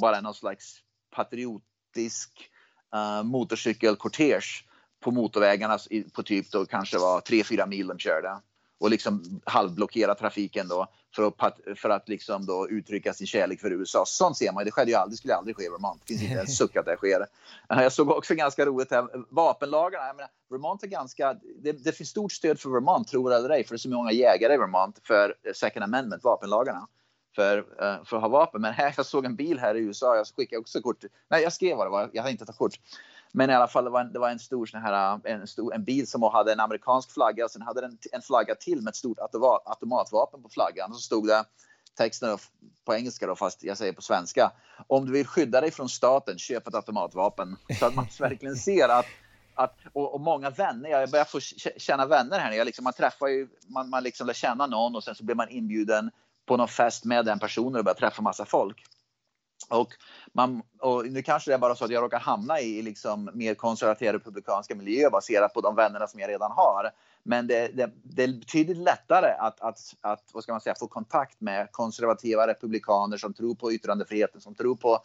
bara 0.00 0.20
någon 0.20 0.34
slags 0.34 0.76
patriotisk 1.10 2.50
uh, 2.94 3.22
motorcykelkortege 3.22 4.64
på 5.00 5.10
motorvägarna 5.10 5.78
på 6.12 6.22
typ 6.22 6.50
då 6.50 6.66
kanske 6.66 6.98
var 6.98 7.20
3-4 7.20 7.66
mil 7.66 7.86
de 7.86 7.98
körde 7.98 8.40
och 8.80 8.90
liksom 8.90 9.40
halvblockera 9.44 10.14
trafiken 10.14 10.68
då 10.68 10.86
för 11.14 11.32
att, 11.38 11.58
för 11.76 11.90
att 11.90 12.08
liksom 12.08 12.46
då 12.46 12.68
uttrycka 12.68 13.14
sin 13.14 13.26
kärlek 13.26 13.60
för 13.60 13.72
USA. 13.72 14.04
Sånt 14.06 14.36
ser 14.36 14.52
man 14.52 14.64
Det 14.64 14.70
skedde 14.70 14.90
ju 14.90 14.96
aldrig, 14.96 15.18
skulle 15.18 15.34
aldrig 15.34 15.56
ske 15.56 15.64
i 15.64 15.68
Vermont. 15.68 16.00
Det 16.06 16.06
finns 16.06 16.22
inte 16.22 16.40
en 16.40 16.46
suck 16.46 16.76
att 16.76 16.86
det 16.86 16.96
sker. 16.96 17.26
Jag 17.68 17.92
såg 17.92 18.10
också 18.10 18.34
ganska 18.34 18.66
roligt 18.66 18.90
här, 18.90 19.08
vapenlagarna. 19.34 20.06
Jag 20.06 20.16
menar, 20.16 20.30
Vermont 20.50 20.82
är 20.82 20.86
ganska, 20.86 21.36
det, 21.62 21.72
det 21.72 21.92
finns 21.92 22.10
stort 22.10 22.32
stöd 22.32 22.60
för 22.60 22.70
Vermont, 22.70 23.08
tror 23.08 23.34
eller 23.34 23.50
ej, 23.50 23.64
för 23.64 23.74
det 23.74 23.76
är 23.76 23.78
så 23.78 23.88
många 23.88 24.12
jägare 24.12 24.54
i 24.54 24.56
Vermont 24.56 25.00
för 25.04 25.34
Second 25.54 25.84
Amendment, 25.84 26.24
vapenlagarna. 26.24 26.86
För, 27.34 27.58
uh, 27.58 28.04
för 28.04 28.16
att 28.16 28.22
ha 28.22 28.28
vapen. 28.28 28.60
Men 28.60 28.72
här, 28.72 28.94
jag 28.96 29.06
såg 29.06 29.24
en 29.24 29.36
bil 29.36 29.58
här 29.58 29.74
i 29.74 29.78
USA, 29.78 30.16
jag 30.16 30.26
skickade 30.26 30.60
också 30.60 30.80
kort. 30.80 31.04
Nej, 31.28 31.42
jag 31.42 31.52
skrev 31.52 31.76
vad 31.76 31.86
det 31.86 31.90
var, 31.90 32.10
jag 32.12 32.22
hade 32.22 32.32
inte 32.32 32.46
tagit 32.46 32.58
kort. 32.58 32.74
Men 33.32 33.50
i 33.50 33.54
alla 33.54 33.68
fall, 33.68 33.84
det 33.84 33.90
var 33.90 34.00
en, 34.00 34.12
det 34.12 34.18
var 34.18 34.30
en 34.30 34.38
stor 34.38 34.66
sån 34.66 34.80
här, 34.80 35.20
en, 35.24 35.46
stor, 35.46 35.74
en 35.74 35.84
bil 35.84 36.06
som 36.06 36.22
hade 36.22 36.52
en 36.52 36.60
amerikansk 36.60 37.10
flagga 37.10 37.44
och 37.44 37.50
sen 37.50 37.62
hade 37.62 37.80
den 37.80 37.98
en 38.12 38.22
flagga 38.22 38.54
till 38.54 38.82
med 38.82 38.90
ett 38.90 38.96
stort 38.96 39.18
automatvapen 39.64 40.42
på 40.42 40.48
flaggan. 40.48 40.90
Och 40.90 40.96
så 40.96 41.02
stod 41.02 41.26
det 41.26 41.44
texten 41.96 42.38
på 42.84 42.94
engelska 42.94 43.26
då, 43.26 43.36
fast 43.36 43.64
jag 43.64 43.78
säger 43.78 43.92
på 43.92 44.02
svenska. 44.02 44.52
Om 44.86 45.06
du 45.06 45.12
vill 45.12 45.26
skydda 45.26 45.60
dig 45.60 45.70
från 45.70 45.88
staten, 45.88 46.38
köp 46.38 46.68
ett 46.68 46.74
automatvapen. 46.74 47.56
Så 47.78 47.86
att 47.86 47.94
man 47.94 48.06
verkligen 48.20 48.56
ser 48.56 48.88
att 48.88 49.06
att, 49.58 49.76
och, 49.92 50.14
och, 50.14 50.20
många 50.20 50.50
vänner, 50.50 50.90
jag 50.90 51.10
börjar 51.10 51.24
få 51.24 51.40
känna 51.76 52.06
vänner 52.06 52.38
här. 52.38 52.52
Jag 52.52 52.64
liksom, 52.64 52.84
man 52.84 52.92
träffar 52.92 53.26
ju, 53.26 53.48
man, 53.66 53.90
man 53.90 54.02
liksom 54.02 54.26
lär 54.26 54.34
känna 54.34 54.66
någon 54.66 54.96
och 54.96 55.04
sen 55.04 55.14
så 55.14 55.24
blir 55.24 55.34
man 55.34 55.48
inbjuden 55.48 56.10
på 56.46 56.56
någon 56.56 56.68
fest 56.68 57.04
med 57.04 57.24
den 57.24 57.38
personen 57.38 57.76
och 57.76 57.84
börjar 57.84 57.94
träffa 57.94 58.22
massa 58.22 58.44
folk. 58.44 58.84
Och, 59.68 59.88
man, 60.32 60.62
och 60.78 61.06
nu 61.06 61.22
kanske 61.22 61.50
det 61.50 61.54
är 61.54 61.58
bara 61.58 61.74
så 61.74 61.84
att 61.84 61.90
jag 61.90 62.02
råkar 62.02 62.18
hamna 62.18 62.60
i 62.60 62.82
liksom 62.82 63.30
mer 63.34 63.54
konservativa 63.54 64.12
republikanska 64.12 64.74
miljöer 64.74 65.10
baserat 65.10 65.54
på 65.54 65.60
de 65.60 65.74
vännerna 65.76 66.06
som 66.06 66.20
jag 66.20 66.28
redan 66.28 66.50
har. 66.52 66.90
Men 67.22 67.46
det, 67.46 67.68
det, 67.68 67.90
det 68.02 68.22
är 68.22 68.28
betydligt 68.28 68.76
lättare 68.76 69.30
att, 69.38 69.60
att, 69.60 69.78
att 70.00 70.24
vad 70.32 70.42
ska 70.42 70.52
man 70.52 70.60
säga, 70.60 70.74
få 70.78 70.88
kontakt 70.88 71.40
med 71.40 71.72
konservativa 71.72 72.46
republikaner 72.46 73.16
som 73.16 73.34
tror 73.34 73.54
på 73.54 73.72
yttrandefriheten, 73.72 74.40
som 74.40 74.54
tror 74.54 74.76
på, 74.76 74.98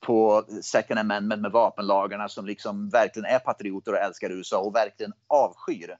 på 0.00 0.44
second 0.62 1.00
amendment 1.00 1.42
med 1.42 1.52
vapenlagarna, 1.52 2.28
som 2.28 2.46
liksom 2.46 2.88
verkligen 2.88 3.26
är 3.26 3.38
patrioter 3.38 3.92
och 3.92 3.98
älskar 3.98 4.30
USA 4.30 4.58
och 4.58 4.74
verkligen 4.74 5.12
avskyr 5.26 5.96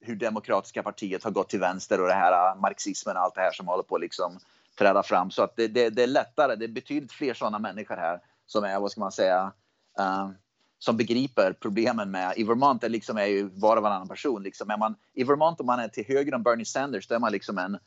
hur 0.00 0.16
demokratiska 0.16 0.82
partiet 0.82 1.24
har 1.24 1.30
gått 1.30 1.48
till 1.48 1.60
vänster 1.60 2.00
och 2.00 2.08
det 2.08 2.14
här 2.14 2.54
marxismen 2.54 3.16
och 3.16 3.22
allt 3.22 3.34
det 3.34 3.40
här 3.40 3.52
som 3.52 3.68
håller 3.68 3.82
på 3.82 3.98
liksom 3.98 4.38
träda 4.78 5.02
fram. 5.02 5.30
Så 5.30 5.42
att 5.42 5.56
det, 5.56 5.68
det, 5.68 5.90
det, 5.90 6.02
är 6.02 6.06
lättare. 6.06 6.56
Det 6.56 6.64
är 6.64 6.68
betydligt 6.68 7.12
fler 7.12 7.34
sådana 7.34 7.58
människor 7.58 7.96
här 7.96 8.20
som 8.46 8.64
är, 8.64 8.80
vad 8.80 8.90
ska 8.90 9.00
man 9.00 9.12
säga, 9.12 9.52
uh, 10.00 10.30
som 10.78 10.96
begriper 10.96 11.52
problemen 11.52 12.10
med... 12.10 12.32
I 12.36 12.44
Vermont 12.44 12.84
är, 12.84 12.88
liksom, 12.88 13.18
är 13.18 13.26
ju 13.26 13.48
var 13.48 13.76
och 13.76 13.82
varannan 13.82 14.08
person. 14.08 14.42
Liksom, 14.42 14.70
är 14.70 14.76
man, 14.76 14.94
I 15.14 15.24
Vermont 15.24 15.60
om 15.60 15.66
man 15.66 15.80
är 15.80 15.88
till 15.88 16.04
höger 16.08 16.34
om 16.34 16.42
Bernie 16.42 16.64
Sanders, 16.64 17.08
då 17.08 17.14
är 17.14 17.18
man 17.18 17.32
liksom 17.32 17.58
en, 17.58 17.78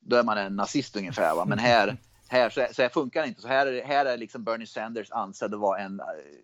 då 0.00 0.16
är 0.16 0.22
man 0.22 0.38
en 0.38 0.56
nazist 0.56 0.96
ungefär. 0.96 1.34
Va? 1.34 1.44
Men 1.44 1.58
här 1.58 1.96
här, 2.30 2.50
så, 2.50 2.66
så 2.72 2.82
här 2.82 2.88
funkar 2.88 3.22
det 3.22 3.28
inte. 3.28 3.40
Så 3.40 3.48
här, 3.48 3.66
är, 3.66 3.84
här 3.84 4.06
är 4.06 4.16
liksom 4.16 4.44
Bernie 4.44 4.66
Sanders 4.66 5.10
ansedd 5.10 5.54
att 5.54 5.60
vara 5.60 5.78
en... 5.78 6.00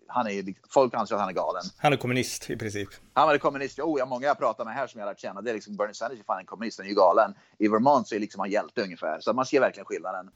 Han 0.07 0.27
är, 0.27 0.43
liksom, 0.43 0.65
folk 0.69 0.93
anser 0.93 1.15
att 1.15 1.21
han 1.21 1.29
är 1.29 1.33
galen. 1.33 1.63
Han 1.77 1.93
är 1.93 1.97
kommunist 1.97 2.49
i 2.49 2.57
princip. 2.57 2.89
Han 3.13 3.29
är 3.29 3.37
kommunist. 3.37 3.79
Oh, 3.79 3.99
jag, 3.99 4.07
många 4.07 4.27
jag 4.27 4.37
pratar 4.37 4.65
med 4.65 4.73
här 4.73 4.87
som 4.87 4.99
jag 4.99 5.07
har 5.07 5.11
lärt 5.11 5.19
känna, 5.19 5.41
det 5.41 5.49
är 5.49 5.53
liksom 5.53 5.75
Bernie 5.75 5.93
Sanders 5.93 6.19
är 6.19 6.23
fan 6.23 6.39
en 6.39 6.45
kommunist, 6.45 6.79
han 6.79 6.85
är 6.85 6.89
ju 6.89 6.95
galen. 6.95 7.33
I 7.57 7.67
Vermont 7.67 8.07
så 8.07 8.15
är 8.15 8.19
liksom 8.19 8.39
han 8.39 8.49
hjälte 8.49 8.81
ungefär. 8.81 9.19
Så 9.19 9.33
man 9.33 9.45
ser 9.45 9.59
verkligen 9.59 9.85
skillnaden. 9.85 10.29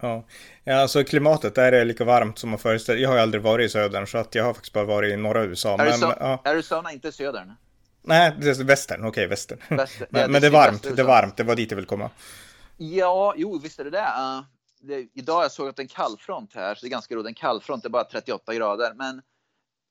Ja. 0.00 0.24
ja, 0.64 0.76
alltså 0.76 1.04
klimatet 1.04 1.54
där 1.54 1.72
är 1.72 1.84
lika 1.84 2.04
varmt 2.04 2.38
som 2.38 2.50
man 2.50 2.58
föreställer 2.58 3.00
Jag 3.00 3.08
har 3.08 3.18
aldrig 3.18 3.42
varit 3.42 3.66
i 3.66 3.68
södern 3.68 4.06
så 4.06 4.18
att 4.18 4.34
jag 4.34 4.44
har 4.44 4.54
faktiskt 4.54 4.72
bara 4.72 4.84
varit 4.84 5.12
i 5.12 5.16
norra 5.16 5.42
USA. 5.44 5.78
Arizona, 5.78 6.16
men, 6.20 6.28
ja. 6.28 6.42
Arizona 6.44 6.92
inte 6.92 7.12
södern. 7.12 7.52
Nej, 8.02 8.36
det 8.40 8.60
är 8.60 8.64
västern. 8.64 9.00
Okej, 9.00 9.08
okay, 9.08 9.26
västern. 9.26 9.58
Väster. 9.68 10.06
men, 10.10 10.20
ja, 10.20 10.26
det, 10.26 10.32
men 10.32 10.40
det 10.40 10.46
är 10.46 10.50
varmt. 10.50 10.82
Det 10.82 11.02
är 11.02 11.06
varmt. 11.06 11.36
Det 11.36 11.42
var 11.42 11.56
dit 11.56 11.70
jag 11.70 11.76
vill 11.76 11.86
komma. 11.86 12.10
Ja, 12.82 13.34
jo, 13.36 13.58
visst 13.58 13.78
är 13.78 13.84
det 13.84 13.90
det. 13.90 13.98
Uh, 13.98 14.44
det, 14.80 15.08
idag 15.14 15.44
jag 15.44 15.52
såg 15.52 15.68
att 15.68 15.78
en 15.78 15.88
kallfront 15.88 16.54
här, 16.54 16.74
så 16.74 16.80
det 16.80 16.88
är 16.88 16.90
ganska 16.90 17.14
roligt. 17.14 17.26
En 17.26 17.34
kallfront 17.34 17.84
är 17.84 17.88
bara 17.88 18.04
38 18.04 18.54
grader, 18.54 18.92
men 18.94 19.22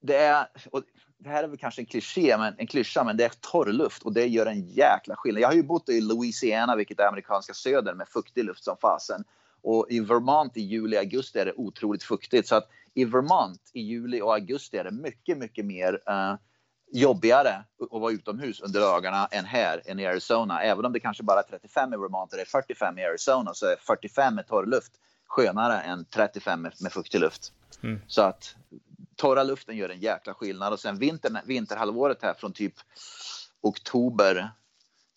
det 0.02 0.16
är, 0.16 0.48
och 0.72 0.84
det 1.18 1.30
här 1.30 1.44
är 1.44 1.48
väl 1.48 1.58
kanske 1.58 1.82
en 1.82 1.86
kliché, 1.86 2.38
men, 2.38 2.56
en 2.58 2.68
klyscha, 2.68 3.04
men 3.04 3.18
det 3.18 3.26
är 3.26 3.32
torr 3.52 3.72
luft 3.72 4.04
och 4.04 4.14
det 4.14 4.28
gör 4.28 4.46
en 4.46 4.62
jäkla 4.62 5.16
skillnad. 5.16 5.42
Jag 5.42 5.48
har 5.48 5.56
ju 5.56 5.64
bott 5.64 5.90
i 5.90 6.02
Louisiana, 6.02 6.76
vilket 6.76 7.00
är 7.00 7.08
amerikanska 7.08 7.54
södern, 7.54 7.98
med 7.98 8.08
fuktig 8.08 8.44
luft 8.44 8.64
som 8.64 8.78
fasen. 8.82 9.24
Och 9.62 9.86
i 9.90 10.00
Vermont 10.00 10.58
i 10.58 10.62
juli 10.62 10.98
och 10.98 11.02
augusti 11.02 11.40
är 11.40 11.46
det 11.46 11.54
otroligt 11.58 12.04
fuktigt. 12.04 12.48
Så 12.48 12.56
att 12.56 12.70
i 12.94 13.06
Vermont 13.06 13.72
i 13.74 13.82
juli 13.82 14.22
och 14.22 14.34
augusti 14.34 14.78
är 14.78 14.84
det 14.84 14.92
mycket, 14.92 15.38
mycket 15.38 15.66
mer 15.66 15.94
uh, 15.94 16.36
jobbigare 16.92 17.64
att 17.92 18.02
vara 18.02 18.12
utomhus 18.12 18.62
under 18.62 18.80
dagarna 18.80 19.26
än 19.32 19.46
här, 19.46 19.82
än 19.86 20.00
i 20.00 20.06
Arizona. 20.06 20.62
Även 20.62 20.86
om 20.86 20.94
det 20.94 21.00
kanske 21.00 21.24
bara 21.24 21.40
är 21.40 21.44
35 21.44 21.94
i 21.94 21.98
Vermont 21.98 22.32
och 22.32 22.38
det 22.38 22.44
är 22.44 22.46
45 22.46 22.98
i 22.98 23.06
Arizona 23.06 23.54
så 23.54 23.66
är 23.66 23.76
45 23.76 24.36
med 24.36 24.48
torr 24.48 24.66
luft 24.66 24.92
skönare 25.28 25.82
än 25.82 26.06
35 26.06 26.62
med, 26.62 26.74
med 26.82 26.92
fuktig 26.92 27.20
luft. 27.20 27.54
Mm. 27.84 28.02
Så 28.08 28.22
att 28.22 28.56
torra 29.16 29.44
luften 29.44 29.78
gör 29.78 29.90
en 29.90 30.00
jäkla 30.00 30.34
skillnad. 30.34 30.74
Och 30.74 30.80
sen 30.80 31.00
vintern, 31.00 31.38
vinterhalvåret 31.46 32.22
här 32.22 32.34
från 32.34 32.54
typ 32.54 32.74
oktober 33.62 34.52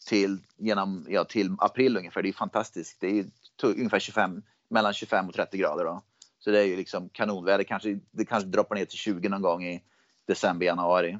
till, 0.06 0.38
genom, 0.56 1.06
ja, 1.08 1.24
till 1.24 1.54
april 1.58 1.96
ungefär. 1.96 2.22
Det 2.22 2.28
är 2.28 2.32
fantastiskt. 2.32 3.00
Det 3.00 3.18
är 3.18 3.26
ungefär 3.62 3.98
25, 3.98 4.42
mellan 4.68 4.92
25 4.92 5.28
och 5.28 5.34
30 5.34 5.58
grader. 5.58 5.84
Då. 5.84 6.02
Så 6.38 6.50
det 6.50 6.58
är 6.58 6.64
ju 6.64 6.76
liksom 6.76 7.08
kanonväder. 7.08 7.64
Kanske, 7.64 8.00
det 8.10 8.24
kanske 8.24 8.48
droppar 8.48 8.76
ner 8.76 8.84
till 8.84 8.98
20 8.98 9.28
någon 9.28 9.42
gång 9.42 9.64
i 9.64 9.82
december, 10.26 10.66
januari. 10.66 11.18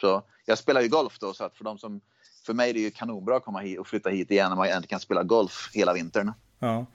Så 0.00 0.22
jag 0.44 0.58
spelar 0.58 0.80
ju 0.80 0.88
golf 0.88 1.18
då, 1.18 1.32
så 1.32 1.44
att 1.44 1.56
för, 1.56 1.64
de 1.64 1.78
som, 1.78 2.00
för 2.46 2.54
mig 2.54 2.70
är 2.70 2.74
det 2.74 2.80
ju 2.80 2.90
kanonbra 2.90 3.36
att 3.36 3.44
komma 3.44 3.60
hit 3.60 3.78
och 3.78 3.86
flytta 3.86 4.10
hit 4.10 4.30
igen 4.30 4.48
när 4.50 4.56
man 4.56 4.82
kan 4.82 5.00
spela 5.00 5.22
golf 5.22 5.70
hela 5.74 5.92
vintern. 5.92 6.32
Ja. 6.58 6.86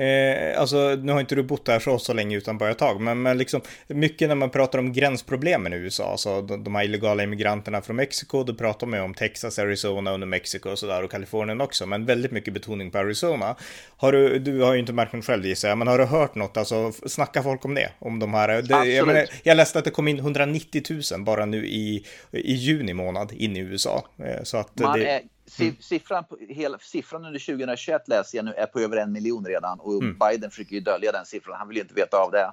Eh, 0.00 0.60
alltså, 0.60 0.98
nu 1.02 1.12
har 1.12 1.20
inte 1.20 1.34
du 1.34 1.42
bott 1.42 1.64
där 1.64 1.78
så, 1.78 1.98
så 1.98 2.12
länge 2.12 2.36
utan 2.36 2.58
bara 2.58 2.70
ett 2.70 2.78
tag, 2.78 3.00
men, 3.00 3.22
men 3.22 3.38
liksom 3.38 3.60
mycket 3.86 4.28
när 4.28 4.34
man 4.34 4.50
pratar 4.50 4.78
om 4.78 4.92
gränsproblemen 4.92 5.72
i 5.72 5.76
USA, 5.76 6.10
alltså 6.10 6.42
de, 6.42 6.64
de 6.64 6.74
här 6.74 6.84
illegala 6.84 7.22
immigranterna 7.22 7.82
från 7.82 7.96
Mexiko, 7.96 8.44
då 8.44 8.54
pratar 8.54 8.86
man 8.86 8.98
ju 8.98 9.04
om 9.04 9.14
Texas, 9.14 9.58
Arizona 9.58 10.12
och 10.12 10.20
New 10.20 10.28
Mexico 10.28 10.70
och 10.70 10.78
sådär 10.78 11.02
och 11.02 11.10
Kalifornien 11.10 11.60
också, 11.60 11.86
men 11.86 12.06
väldigt 12.06 12.32
mycket 12.32 12.54
betoning 12.54 12.90
på 12.90 12.98
Arizona. 12.98 13.56
Har 13.96 14.12
du, 14.12 14.38
du 14.38 14.60
har 14.62 14.72
ju 14.74 14.80
inte 14.80 14.92
märkt 14.92 15.12
något 15.12 15.24
själv 15.24 15.46
gissar 15.46 15.68
jag, 15.68 15.78
men 15.78 15.88
har 15.88 15.98
du 15.98 16.04
hört 16.04 16.34
något, 16.34 16.56
alltså 16.56 16.92
snackar 16.92 17.42
folk 17.42 17.64
om 17.64 17.74
det? 17.74 17.90
Om 17.98 18.18
de 18.18 18.34
här, 18.34 18.62
det, 18.62 18.84
jag, 18.84 19.06
menar, 19.06 19.26
jag 19.42 19.56
läste 19.56 19.78
att 19.78 19.84
det 19.84 19.90
kom 19.90 20.08
in 20.08 20.18
190 20.18 20.82
000 21.12 21.24
bara 21.24 21.46
nu 21.46 21.66
i, 21.66 22.04
i 22.30 22.52
juni 22.52 22.94
månad 22.94 23.32
in 23.32 23.56
i 23.56 23.60
USA. 23.60 24.04
Eh, 24.18 24.42
så 24.42 24.56
att 24.56 24.78
man 24.78 24.98
det... 24.98 25.06
är 25.06 25.20
Mm. 25.58 25.76
Siffran, 25.80 26.24
på, 26.24 26.36
hela, 26.48 26.78
siffran 26.78 27.24
under 27.24 27.38
2021 27.38 28.08
läser 28.08 28.38
jag 28.38 28.44
nu 28.44 28.52
är 28.52 28.66
på 28.66 28.80
över 28.80 28.96
en 28.96 29.12
miljon 29.12 29.46
redan 29.46 29.80
och 29.80 30.02
mm. 30.02 30.18
Biden 30.18 30.50
försöker 30.50 30.74
ju 30.74 30.80
dölja 30.80 31.12
den 31.12 31.26
siffran. 31.26 31.58
Han 31.58 31.68
vill 31.68 31.76
ju 31.76 31.82
inte 31.82 31.94
veta 31.94 32.16
av 32.16 32.30
det. 32.30 32.52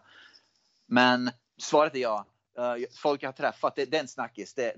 Men 0.88 1.32
svaret 1.58 1.96
är 1.96 2.00
ja. 2.00 2.26
Uh, 2.60 2.86
folk 3.02 3.24
jag 3.24 3.28
har 3.28 3.34
träffat, 3.34 3.76
det, 3.76 3.86
det 3.86 3.98
är 3.98 4.02
en 4.02 4.08
snackis. 4.08 4.54
Det, 4.54 4.74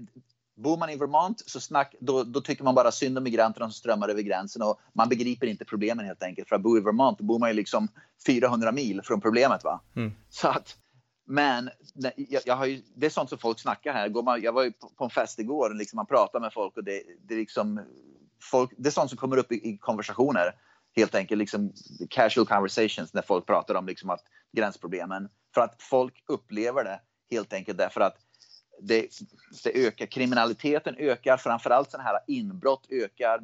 bor 0.60 0.78
man 0.78 0.90
i 0.90 0.96
Vermont 0.96 1.44
så 1.46 1.60
snack, 1.60 1.96
då, 2.00 2.24
då, 2.24 2.42
tycker 2.42 2.64
man 2.64 2.76
bara 2.76 2.92
synd 2.92 3.18
om 3.18 3.24
migranterna 3.24 3.66
som 3.66 3.74
strömmar 3.74 4.10
över 4.10 4.22
gränsen 4.22 4.62
och 4.62 4.80
man 4.94 5.10
begriper 5.10 5.48
inte 5.48 5.66
problemen 5.66 6.06
helt 6.06 6.24
enkelt. 6.24 6.50
För 6.50 6.56
att 6.56 6.62
bo 6.62 6.78
i 6.78 6.82
Vermont, 6.82 7.18
då 7.18 7.24
bor 7.24 7.40
man 7.40 7.50
ju 7.50 7.56
liksom 7.56 7.88
400 8.26 8.72
mil 8.72 9.02
från 9.04 9.22
problemet. 9.22 9.64
va. 9.64 9.82
Mm. 9.96 10.12
Så 10.30 10.48
att 10.48 10.78
men 11.26 11.70
jag, 12.16 12.42
jag, 12.46 12.56
har 12.56 12.66
ju, 12.66 12.82
det 12.96 13.06
är 13.06 13.10
sånt 13.10 13.30
som 13.30 13.38
folk 13.38 13.60
snackar 13.60 13.94
här. 13.94 14.10
Går 14.10 14.24
man, 14.24 14.42
jag 14.42 14.54
var 14.54 14.64
ju 14.64 14.72
på, 14.72 14.90
på 14.90 15.04
en 15.04 15.10
fest 15.10 15.40
igår 15.40 15.70
och 15.70 15.76
liksom 15.76 15.98
man 15.98 16.06
pratar 16.06 16.40
med 16.40 16.54
folk 16.54 16.78
och 16.78 16.84
det, 16.84 17.04
det, 17.28 17.34
är 17.34 17.38
liksom, 17.38 17.82
folk, 18.42 18.72
det 18.78 18.90
är 18.90 18.92
sånt 18.92 19.10
som 19.10 19.18
kommer 19.18 19.38
upp 19.38 19.52
i, 19.52 19.70
i 19.70 19.78
konversationer. 19.78 20.56
Helt 20.96 21.16
enkelt 21.16 21.40
liksom 21.40 21.74
casual 22.10 22.48
conversations 22.48 23.14
när 23.14 23.22
folk 23.22 23.46
pratar 23.46 23.76
om 23.76 23.88
liksom 23.88 24.10
att 24.10 24.22
gränsproblemen. 24.52 25.30
För 25.54 25.62
att 25.62 25.82
folk 25.82 26.24
upplever 26.28 26.84
det 26.84 27.00
helt 27.32 27.54
enkelt 27.54 27.78
därför 27.78 28.02
att 28.02 28.18
det, 28.82 29.08
det 29.64 29.88
ökar. 29.88 30.06
Kriminaliteten 30.06 30.96
ökar, 30.98 31.38
framförallt 31.38 31.92
sådana 31.92 32.10
här 32.10 32.20
inbrott 32.28 32.88
ökar. 32.90 33.40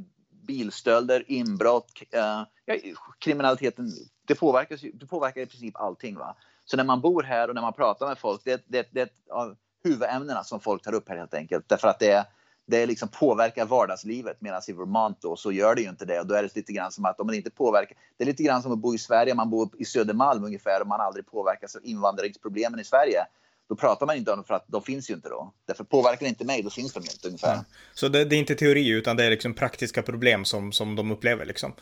Bilstölder, 0.48 1.24
inbrott, 1.28 2.02
uh, 2.16 2.44
ja, 2.66 2.75
kriminaliteten. 3.20 3.92
Det 4.28 4.36
påverkar, 4.36 4.80
det 4.94 5.06
påverkar 5.06 5.42
i 5.42 5.46
princip 5.46 5.75
allting. 5.75 6.16
Va? 6.16 6.36
Så 6.66 6.78
när 6.78 6.84
man 6.84 7.02
bor 7.02 7.24
här 7.24 7.48
och 7.48 7.56
när 7.56 7.62
man 7.62 7.74
pratar 7.74 8.08
med 8.08 8.18
folk, 8.18 8.42
det, 8.44 8.64
det, 8.68 8.88
det 8.92 9.02
är 9.02 9.06
ett 9.06 9.30
av 9.30 9.56
huvudämnena 9.84 10.44
som 10.44 10.60
folk 10.60 10.84
tar 10.84 10.94
upp 10.94 11.10
här 11.10 11.18
helt 11.18 11.34
enkelt. 11.34 11.70
Därför 11.70 11.88
att 11.88 12.00
det, 12.00 12.28
det 12.65 12.86
liksom 12.86 13.10
påverkar 13.10 13.65
vardagslivet 13.65 14.41
medan 14.41 14.62
i 14.67 14.74
Vermont 14.74 15.22
då, 15.22 15.36
så 15.36 15.51
gör 15.51 15.75
det 15.75 15.81
ju 15.81 15.89
inte 15.89 16.05
det. 16.05 16.19
Och 16.19 16.27
då 16.27 16.36
är 16.36 16.43
det 16.43 16.55
lite 16.55 16.74
grann 16.74 16.91
som 16.91 17.05
att 17.05 17.19
om 17.19 17.27
man 17.27 17.36
inte 17.36 17.50
påverkar, 17.50 17.98
det 18.17 18.24
är 18.24 18.25
lite 18.25 18.43
grann 18.43 18.62
som 18.62 18.72
att 18.72 18.79
bo 18.79 18.95
i 18.95 18.98
Sverige, 18.98 19.36
man 19.36 19.50
bor 19.50 19.69
i 19.77 19.86
Södermalm 19.86 20.43
ungefär 20.43 20.81
och 20.81 20.88
man 20.88 21.01
aldrig 21.01 21.25
påverkas 21.25 21.75
av 21.75 21.86
invandringsproblemen 21.86 22.79
i 22.79 22.84
Sverige 22.84 23.25
då 23.69 23.75
pratar 23.75 24.05
man 24.05 24.15
inte 24.15 24.31
om 24.31 24.39
det 24.39 24.48
för 24.48 24.53
att 24.53 24.65
de 24.67 24.81
finns 24.81 25.10
ju 25.10 25.13
inte 25.13 25.29
då. 25.29 25.53
Därför 25.67 25.84
påverkar 25.84 26.19
det 26.19 26.29
inte 26.29 26.45
mig, 26.45 26.62
då 26.63 26.69
finns 26.69 26.93
de 26.93 27.00
inte 27.00 27.27
ungefär. 27.27 27.55
Ja. 27.55 27.65
Så 27.93 28.07
det, 28.07 28.25
det, 28.25 28.36
är 28.36 28.39
inte 28.39 28.55
teori 28.55 28.88
utan 28.88 29.17
det 29.17 29.25
är 29.25 29.29
liksom 29.29 29.53
praktiska 29.53 30.01
problem 30.01 30.45
som, 30.45 30.72
som 30.72 30.95
de 30.95 31.12
upplever 31.12 31.45
liksom? 31.45 31.74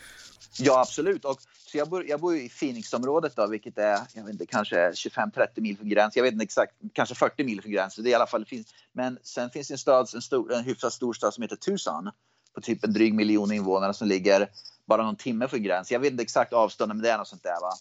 Ja, 0.60 0.82
absolut. 0.82 1.26
Och, 1.26 1.38
så 1.74 1.78
jag, 1.78 1.90
bor, 1.90 2.08
jag 2.08 2.20
bor 2.20 2.36
i 2.36 2.50
Phoenixområdet 2.50 3.36
då, 3.36 3.48
vilket 3.48 3.78
är 3.78 4.00
jag 4.14 4.24
vet 4.24 4.34
inte, 4.34 4.46
kanske 4.46 4.92
25-30 4.92 5.48
mil 5.56 5.78
från 5.78 5.90
gränsen. 5.90 6.20
Jag 6.20 6.24
vet 6.24 6.34
inte 6.34 6.44
exakt, 6.44 6.74
kanske 6.94 7.16
40 7.16 7.44
mil 7.44 7.62
från 7.62 7.72
gränsen. 7.72 8.04
Det 8.04 8.10
är 8.10 8.12
i 8.12 8.16
alla 8.16 8.28
fall, 8.28 8.46
men 8.92 9.18
sen 9.24 9.50
finns 9.50 9.68
det 9.68 9.74
en 9.74 9.78
stad, 9.78 10.10
en, 10.16 10.22
stor, 10.22 10.54
en 10.54 10.64
hyfsat 10.64 10.94
stor 10.94 11.14
stad 11.14 11.34
som 11.34 11.42
heter 11.42 11.56
Tucson 11.56 12.10
på 12.56 12.62
typ 12.62 12.84
en 12.84 12.94
dryg 12.94 13.14
miljon 13.14 13.52
invånare 13.52 13.94
som 13.94 14.08
ligger 14.08 14.50
bara 14.86 15.04
någon 15.04 15.16
timme 15.16 15.48
från 15.48 15.64
gränsen. 15.64 15.96
Jag 15.96 16.00
vet 16.00 16.12
inte 16.12 16.24
exakt 16.24 16.54
avståndet, 16.54 16.98
men 16.98 17.04
det 17.04 17.12
är 17.12 17.18
något 17.18 17.28
sånt 17.28 17.44
där. 17.44 17.62
Va? 17.62 17.74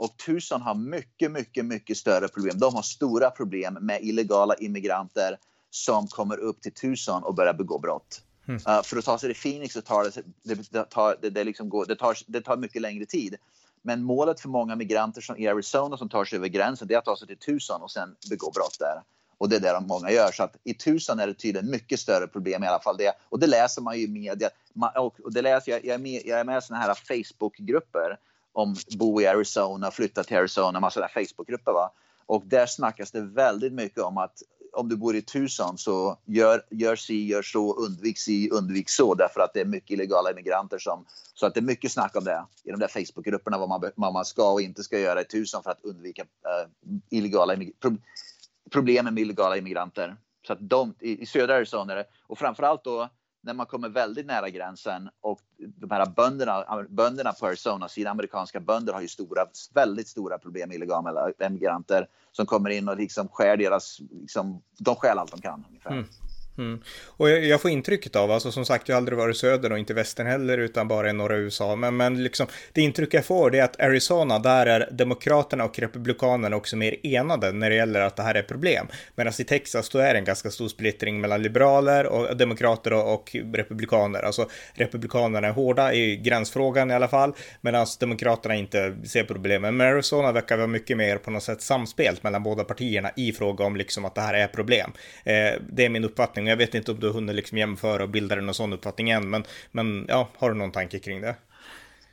Och 0.00 0.16
Tucson 0.16 0.62
har 0.62 0.74
mycket, 0.74 1.30
mycket, 1.30 1.64
mycket 1.64 1.96
större 1.96 2.28
problem. 2.28 2.58
De 2.58 2.74
har 2.74 2.82
stora 2.82 3.30
problem 3.30 3.78
med 3.80 4.02
illegala 4.02 4.54
immigranter 4.54 5.38
som 5.70 6.06
kommer 6.06 6.36
upp 6.36 6.62
till 6.62 6.72
Tucson 6.72 7.22
och 7.22 7.34
börjar 7.34 7.54
begå 7.54 7.78
brott. 7.78 8.22
Mm. 8.48 8.60
Uh, 8.68 8.82
för 8.82 8.96
att 8.96 9.04
ta 9.04 9.18
sig 9.18 9.34
till 9.34 9.42
Phoenix 9.42 9.74
så 9.74 9.80
tar 9.80 10.04
det, 10.42 10.70
det, 10.70 10.84
tar, 10.84 11.16
det, 11.22 11.30
det, 11.30 11.44
liksom 11.44 11.68
går, 11.68 11.86
det, 11.86 11.96
tar, 11.96 12.16
det 12.26 12.40
tar 12.40 12.56
mycket 12.56 12.82
längre 12.82 13.06
tid. 13.06 13.36
Men 13.82 14.02
målet 14.02 14.40
för 14.40 14.48
många 14.48 14.76
migranter 14.76 15.20
som 15.20 15.36
i 15.36 15.48
Arizona 15.48 15.96
som 15.96 16.08
tar 16.08 16.24
sig 16.24 16.36
över 16.36 16.48
gränsen 16.48 16.88
det 16.88 16.94
är 16.94 16.98
att 16.98 17.04
ta 17.04 17.16
sig 17.16 17.26
till 17.26 17.38
Tucson 17.38 17.82
och 17.82 17.90
sen 17.90 18.16
begå 18.30 18.50
brott 18.50 18.76
där. 18.78 19.02
Och 19.38 19.48
det 19.48 19.56
är 19.56 19.60
det 19.60 19.72
de 19.72 19.86
många 19.86 20.10
gör. 20.10 20.32
Så 20.32 20.42
att 20.42 20.56
i 20.64 20.74
Tucson 20.74 21.20
är 21.20 21.26
det 21.26 21.34
tydligen 21.34 21.70
mycket 21.70 22.00
större 22.00 22.26
problem 22.26 22.64
i 22.64 22.66
alla 22.66 22.80
fall. 22.80 22.96
Det. 22.96 23.12
Och 23.28 23.38
det 23.38 23.46
läser 23.46 23.82
man 23.82 23.98
ju 23.98 24.04
i 24.04 24.08
media. 24.08 24.50
Och 24.96 25.32
det 25.32 25.42
läser 25.42 25.72
jag, 25.72 25.84
jag 25.84 25.94
är 25.94 25.98
med, 25.98 26.22
jag 26.24 26.40
är 26.40 26.44
med 26.44 26.58
i 26.58 26.62
såna 26.62 26.78
här 26.78 26.94
Facebookgrupper 26.94 28.18
om 28.52 28.76
bo 28.98 29.20
i 29.20 29.26
Arizona, 29.26 29.90
flytta 29.90 30.24
till 30.24 30.36
Arizona, 30.36 30.80
massa 30.80 31.00
där 31.00 31.08
Facebookgrupper. 31.08 31.72
Va? 31.72 31.92
Och 32.26 32.42
där 32.46 32.66
snackas 32.66 33.10
det 33.10 33.20
väldigt 33.20 33.72
mycket 33.72 34.02
om 34.02 34.18
att 34.18 34.42
om 34.72 34.88
du 34.88 34.96
bor 34.96 35.16
i 35.16 35.22
Tucson 35.22 35.78
så 35.78 36.18
gör, 36.24 36.62
gör 36.70 36.96
si, 36.96 37.26
gör 37.26 37.42
så, 37.42 37.74
undvik 37.74 38.18
si, 38.18 38.50
undvik 38.50 38.90
så 38.90 39.14
därför 39.14 39.40
att 39.40 39.54
det 39.54 39.60
är 39.60 39.64
mycket 39.64 39.90
illegala 39.90 40.30
immigranter 40.30 40.78
som... 40.78 41.04
Så 41.34 41.46
att 41.46 41.54
det 41.54 41.60
är 41.60 41.62
mycket 41.62 41.92
snack 41.92 42.16
om 42.16 42.24
det 42.24 42.44
i 42.64 42.70
de 42.70 42.80
där 42.80 42.88
Facebookgrupperna 42.88 43.58
vad 43.58 43.68
man, 43.68 43.90
vad 43.96 44.12
man 44.12 44.24
ska 44.24 44.52
och 44.52 44.60
inte 44.60 44.82
ska 44.82 44.98
göra 44.98 45.20
i 45.20 45.24
Tucson 45.24 45.62
för 45.62 45.70
att 45.70 45.84
undvika 45.84 46.22
uh, 46.22 46.98
illegala 47.10 47.56
pro, 47.80 47.96
problemen 48.70 49.14
med 49.14 49.20
illegala 49.20 49.56
immigranter. 49.56 50.16
Så 50.46 50.52
att 50.52 50.58
de 50.60 50.94
i, 51.00 51.22
i 51.22 51.26
södra 51.26 51.54
Arizona 51.54 52.04
och 52.26 52.38
framförallt 52.38 52.84
då 52.84 53.08
när 53.42 53.54
man 53.54 53.66
kommer 53.66 53.88
väldigt 53.88 54.26
nära 54.26 54.50
gränsen 54.50 55.10
och 55.20 55.40
de 55.58 55.90
här 55.90 56.06
bönderna, 56.06 56.86
bönderna 56.88 57.32
på 57.32 57.46
Arizona, 57.46 57.88
sydamerikanska 57.88 58.60
bönder 58.60 58.92
har 58.92 59.00
ju 59.00 59.08
stora, 59.08 59.46
väldigt 59.74 60.08
stora 60.08 60.38
problem 60.38 60.68
med 60.68 60.74
illegala 60.74 61.30
emigranter 61.38 62.08
som 62.32 62.46
kommer 62.46 62.70
in 62.70 62.88
och 62.88 62.96
liksom 62.96 63.28
skär 63.28 63.56
deras, 63.56 64.00
liksom, 64.10 64.62
de 64.78 64.94
stjäl 64.94 65.18
allt 65.18 65.30
de 65.30 65.40
kan 65.40 65.64
ungefär. 65.68 65.90
Mm. 65.90 66.04
Mm. 66.60 66.80
Och 67.06 67.30
jag, 67.30 67.44
jag, 67.44 67.60
får 67.60 67.70
intrycket 67.70 68.16
av, 68.16 68.30
alltså 68.30 68.52
som 68.52 68.64
sagt, 68.64 68.88
jag 68.88 68.96
har 68.96 68.96
aldrig 68.96 69.18
varit 69.18 69.36
söder 69.36 69.72
och 69.72 69.78
inte 69.78 69.94
västern 69.94 70.26
heller, 70.26 70.58
utan 70.58 70.88
bara 70.88 71.10
i 71.10 71.12
norra 71.12 71.36
USA. 71.36 71.76
Men, 71.76 71.96
men 71.96 72.22
liksom, 72.22 72.46
det 72.72 72.80
intryck 72.80 73.14
jag 73.14 73.24
får 73.24 73.50
det 73.50 73.58
är 73.58 73.64
att 73.64 73.80
Arizona, 73.80 74.38
där 74.38 74.66
är 74.66 74.88
demokraterna 74.92 75.64
och 75.64 75.78
republikanerna 75.78 76.56
också 76.56 76.76
mer 76.76 76.96
enade 77.02 77.52
när 77.52 77.70
det 77.70 77.76
gäller 77.76 78.00
att 78.00 78.16
det 78.16 78.22
här 78.22 78.34
är 78.34 78.42
problem. 78.42 78.86
Medan 79.14 79.32
i 79.38 79.44
Texas, 79.44 79.88
då 79.88 79.98
är 79.98 80.12
det 80.12 80.18
en 80.18 80.24
ganska 80.24 80.50
stor 80.50 80.68
splittring 80.68 81.20
mellan 81.20 81.42
liberaler 81.42 82.06
och 82.06 82.36
demokrater 82.36 82.92
och, 82.92 83.14
och 83.14 83.36
republikaner. 83.54 84.22
Alltså 84.22 84.48
republikanerna 84.74 85.48
är 85.48 85.52
hårda 85.52 85.94
i 85.94 86.16
gränsfrågan 86.16 86.90
i 86.90 86.94
alla 86.94 87.08
fall, 87.08 87.32
medan 87.60 87.86
demokraterna 88.00 88.54
inte 88.54 88.96
ser 89.04 89.24
problemen. 89.24 89.76
Men 89.76 89.86
Arizona 89.86 90.32
verkar 90.32 90.56
vara 90.56 90.66
mycket 90.66 90.96
mer 90.96 91.16
på 91.16 91.30
något 91.30 91.42
sätt 91.42 91.62
samspelt 91.62 92.22
mellan 92.22 92.42
båda 92.42 92.64
partierna 92.64 93.10
i 93.16 93.32
fråga 93.32 93.64
om 93.64 93.76
liksom 93.76 94.04
att 94.04 94.14
det 94.14 94.20
här 94.20 94.34
är 94.34 94.46
problem. 94.46 94.92
Eh, 95.24 95.52
det 95.72 95.84
är 95.84 95.88
min 95.88 96.04
uppfattning 96.04 96.49
jag 96.50 96.56
vet 96.56 96.74
inte 96.74 96.92
om 96.92 97.00
du 97.00 97.06
har 97.06 97.14
hunnit 97.14 97.36
liksom 97.36 97.58
jämföra 97.58 98.02
och 98.02 98.08
bilda 98.08 98.34
dig 98.34 98.44
någon 98.44 98.54
sån 98.54 98.72
uppfattning 98.72 99.10
än, 99.10 99.30
men, 99.30 99.44
men 99.70 100.04
ja, 100.08 100.28
har 100.38 100.50
du 100.50 100.56
någon 100.56 100.72
tanke 100.72 100.98
kring 100.98 101.20
det? 101.20 101.36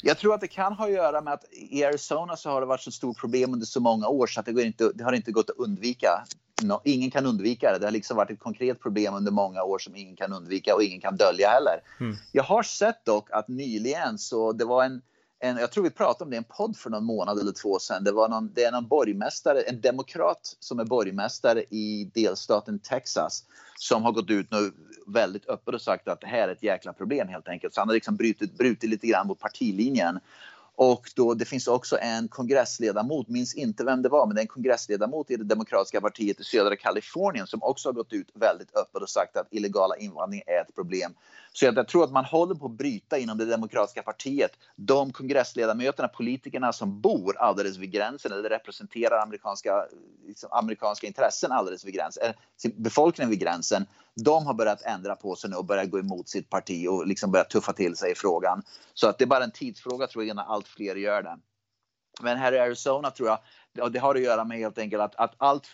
Jag 0.01 0.17
tror 0.17 0.33
att 0.33 0.41
det 0.41 0.47
kan 0.47 0.73
ha 0.73 0.85
att 0.85 0.91
göra 0.91 1.21
med 1.21 1.33
att 1.33 1.43
i 1.51 1.83
Arizona 1.83 2.35
så 2.35 2.49
har 2.49 2.61
det 2.61 2.67
varit 2.67 2.81
så 2.81 2.91
stort 2.91 3.19
problem 3.19 3.53
under 3.53 3.65
så 3.65 3.79
många 3.79 4.07
år 4.07 4.27
så 4.27 4.39
att 4.39 4.45
det, 4.45 4.51
går 4.51 4.63
inte, 4.63 4.91
det 4.95 5.03
har 5.03 5.13
inte 5.13 5.31
gått 5.31 5.49
att 5.49 5.55
undvika. 5.55 6.23
No, 6.63 6.81
ingen 6.83 7.11
kan 7.11 7.25
undvika 7.25 7.71
det. 7.71 7.79
Det 7.79 7.85
har 7.85 7.91
liksom 7.91 8.17
varit 8.17 8.31
ett 8.31 8.39
konkret 8.39 8.81
problem 8.81 9.13
under 9.13 9.31
många 9.31 9.63
år 9.63 9.79
som 9.79 9.95
ingen 9.95 10.15
kan 10.15 10.33
undvika 10.33 10.75
och 10.75 10.83
ingen 10.83 11.01
kan 11.01 11.17
dölja 11.17 11.49
heller. 11.49 11.81
Mm. 11.99 12.15
Jag 12.31 12.43
har 12.43 12.63
sett 12.63 13.05
dock 13.05 13.31
att 13.31 13.47
nyligen 13.47 14.17
så 14.17 14.51
det 14.51 14.65
var 14.65 14.83
en 14.83 15.01
en, 15.39 15.57
jag 15.57 15.71
tror 15.71 15.83
vi 15.83 15.89
pratade 15.89 16.23
om 16.23 16.29
det 16.29 16.35
i 16.35 16.37
en 16.37 16.43
podd 16.43 16.77
för 16.77 16.89
någon 16.89 17.03
månad 17.03 17.39
eller 17.39 17.51
två 17.51 17.79
sedan. 17.79 18.03
Det, 18.03 18.11
var 18.11 18.29
någon, 18.29 18.51
det 18.53 18.63
är 18.63 18.71
någon 18.71 18.87
borgmästare, 18.87 19.61
en 19.61 19.81
demokrat 19.81 20.55
som 20.59 20.79
är 20.79 20.85
borgmästare 20.85 21.63
i 21.69 22.11
delstaten 22.13 22.79
Texas 22.79 23.43
som 23.75 24.03
har 24.03 24.11
gått 24.11 24.29
ut 24.29 24.51
nu 24.51 24.71
väldigt 25.07 25.49
öppet 25.49 25.73
och 25.73 25.81
sagt 25.81 26.07
att 26.07 26.21
det 26.21 26.27
här 26.27 26.47
är 26.47 26.51
ett 26.51 26.63
jäkla 26.63 26.93
problem 26.93 27.27
helt 27.27 27.47
enkelt. 27.47 27.73
Så 27.73 27.81
han 27.81 27.87
har 27.87 27.93
liksom 27.93 28.15
brutit, 28.15 28.57
brutit 28.57 28.89
lite 28.89 29.07
grann 29.07 29.27
mot 29.27 29.39
partilinjen 29.39 30.19
och 30.79 31.11
då, 31.15 31.33
det 31.33 31.45
finns 31.45 31.67
också 31.67 31.97
en 32.01 32.27
kongressledamot, 32.27 33.27
minns 33.27 33.55
inte 33.55 33.83
vem 33.83 34.01
det 34.01 34.09
var, 34.09 34.25
men 34.25 34.35
det 34.35 34.39
är 34.39 34.43
en 34.43 34.47
kongressledamot 34.47 35.31
i 35.31 35.35
det 35.35 35.43
demokratiska 35.43 36.01
partiet 36.01 36.39
i 36.39 36.43
södra 36.43 36.75
Kalifornien 36.75 37.47
som 37.47 37.63
också 37.63 37.89
har 37.89 37.93
gått 37.93 38.13
ut 38.13 38.31
väldigt 38.33 38.75
öppet 38.75 39.01
och 39.01 39.09
sagt 39.09 39.37
att 39.37 39.47
illegala 39.51 39.95
invandring 39.95 40.41
är 40.47 40.61
ett 40.61 40.75
problem. 40.75 41.13
Så 41.59 41.65
jag, 41.65 41.87
tror 41.87 42.03
att 42.03 42.11
man 42.11 42.25
håller 42.25 42.55
på 42.55 42.65
att 42.65 42.71
bryta 42.71 43.17
inom 43.17 43.37
det 43.37 43.45
demokratiska 43.45 44.03
partiet. 44.03 44.51
De 44.75 45.11
kongressledamöterna, 45.13 46.07
politikerna 46.07 46.73
som 46.73 47.01
bor 47.01 47.37
alldeles 47.37 47.77
vid 47.77 47.91
gränsen 47.91 48.31
eller 48.31 48.49
representerar 48.49 49.21
amerikanska, 49.21 49.85
liksom, 50.27 50.49
amerikanska 50.51 51.07
intressen 51.07 51.51
alldeles 51.51 51.85
vid 51.85 51.93
gränsen, 51.93 52.23
eh, 52.23 52.29
äh, 52.65 52.71
befolkningen 52.75 53.29
vid 53.29 53.39
gränsen, 53.39 53.85
de 54.15 54.45
har 54.45 54.53
börjat 54.53 54.81
ändra 54.81 55.15
på 55.15 55.35
sig 55.35 55.49
nu 55.49 55.55
och 55.55 55.65
börjat 55.65 55.89
gå 55.89 55.99
emot 55.99 56.29
sitt 56.29 56.49
parti 56.49 56.87
och 56.87 57.07
liksom 57.07 57.31
börjat 57.31 57.49
tuffa 57.49 57.73
till 57.73 57.95
sig 57.95 58.11
i 58.11 58.15
frågan. 58.15 58.63
Så 58.93 59.07
att 59.07 59.17
det 59.17 59.23
är 59.23 59.27
bara 59.27 59.43
en 59.43 59.51
tidsfråga 59.51 60.07
tror 60.07 60.23
jag 60.23 60.31
innan 60.31 60.45
allt 60.47 60.67
fler 60.67 60.95
gör 60.95 61.23
det. 61.23 61.37
Men 62.21 62.37
här 62.37 62.51
i 62.51 62.59
Arizona 62.59 63.11
tror 63.11 63.29
jag, 63.73 63.91
det 63.91 63.99
har 63.99 64.15
att 64.15 64.21
göra 64.21 64.45
med 64.45 64.57
helt 64.57 64.77
enkelt 64.77 65.01
att, 65.01 65.15
att 65.15 65.33
allt, 65.37 65.67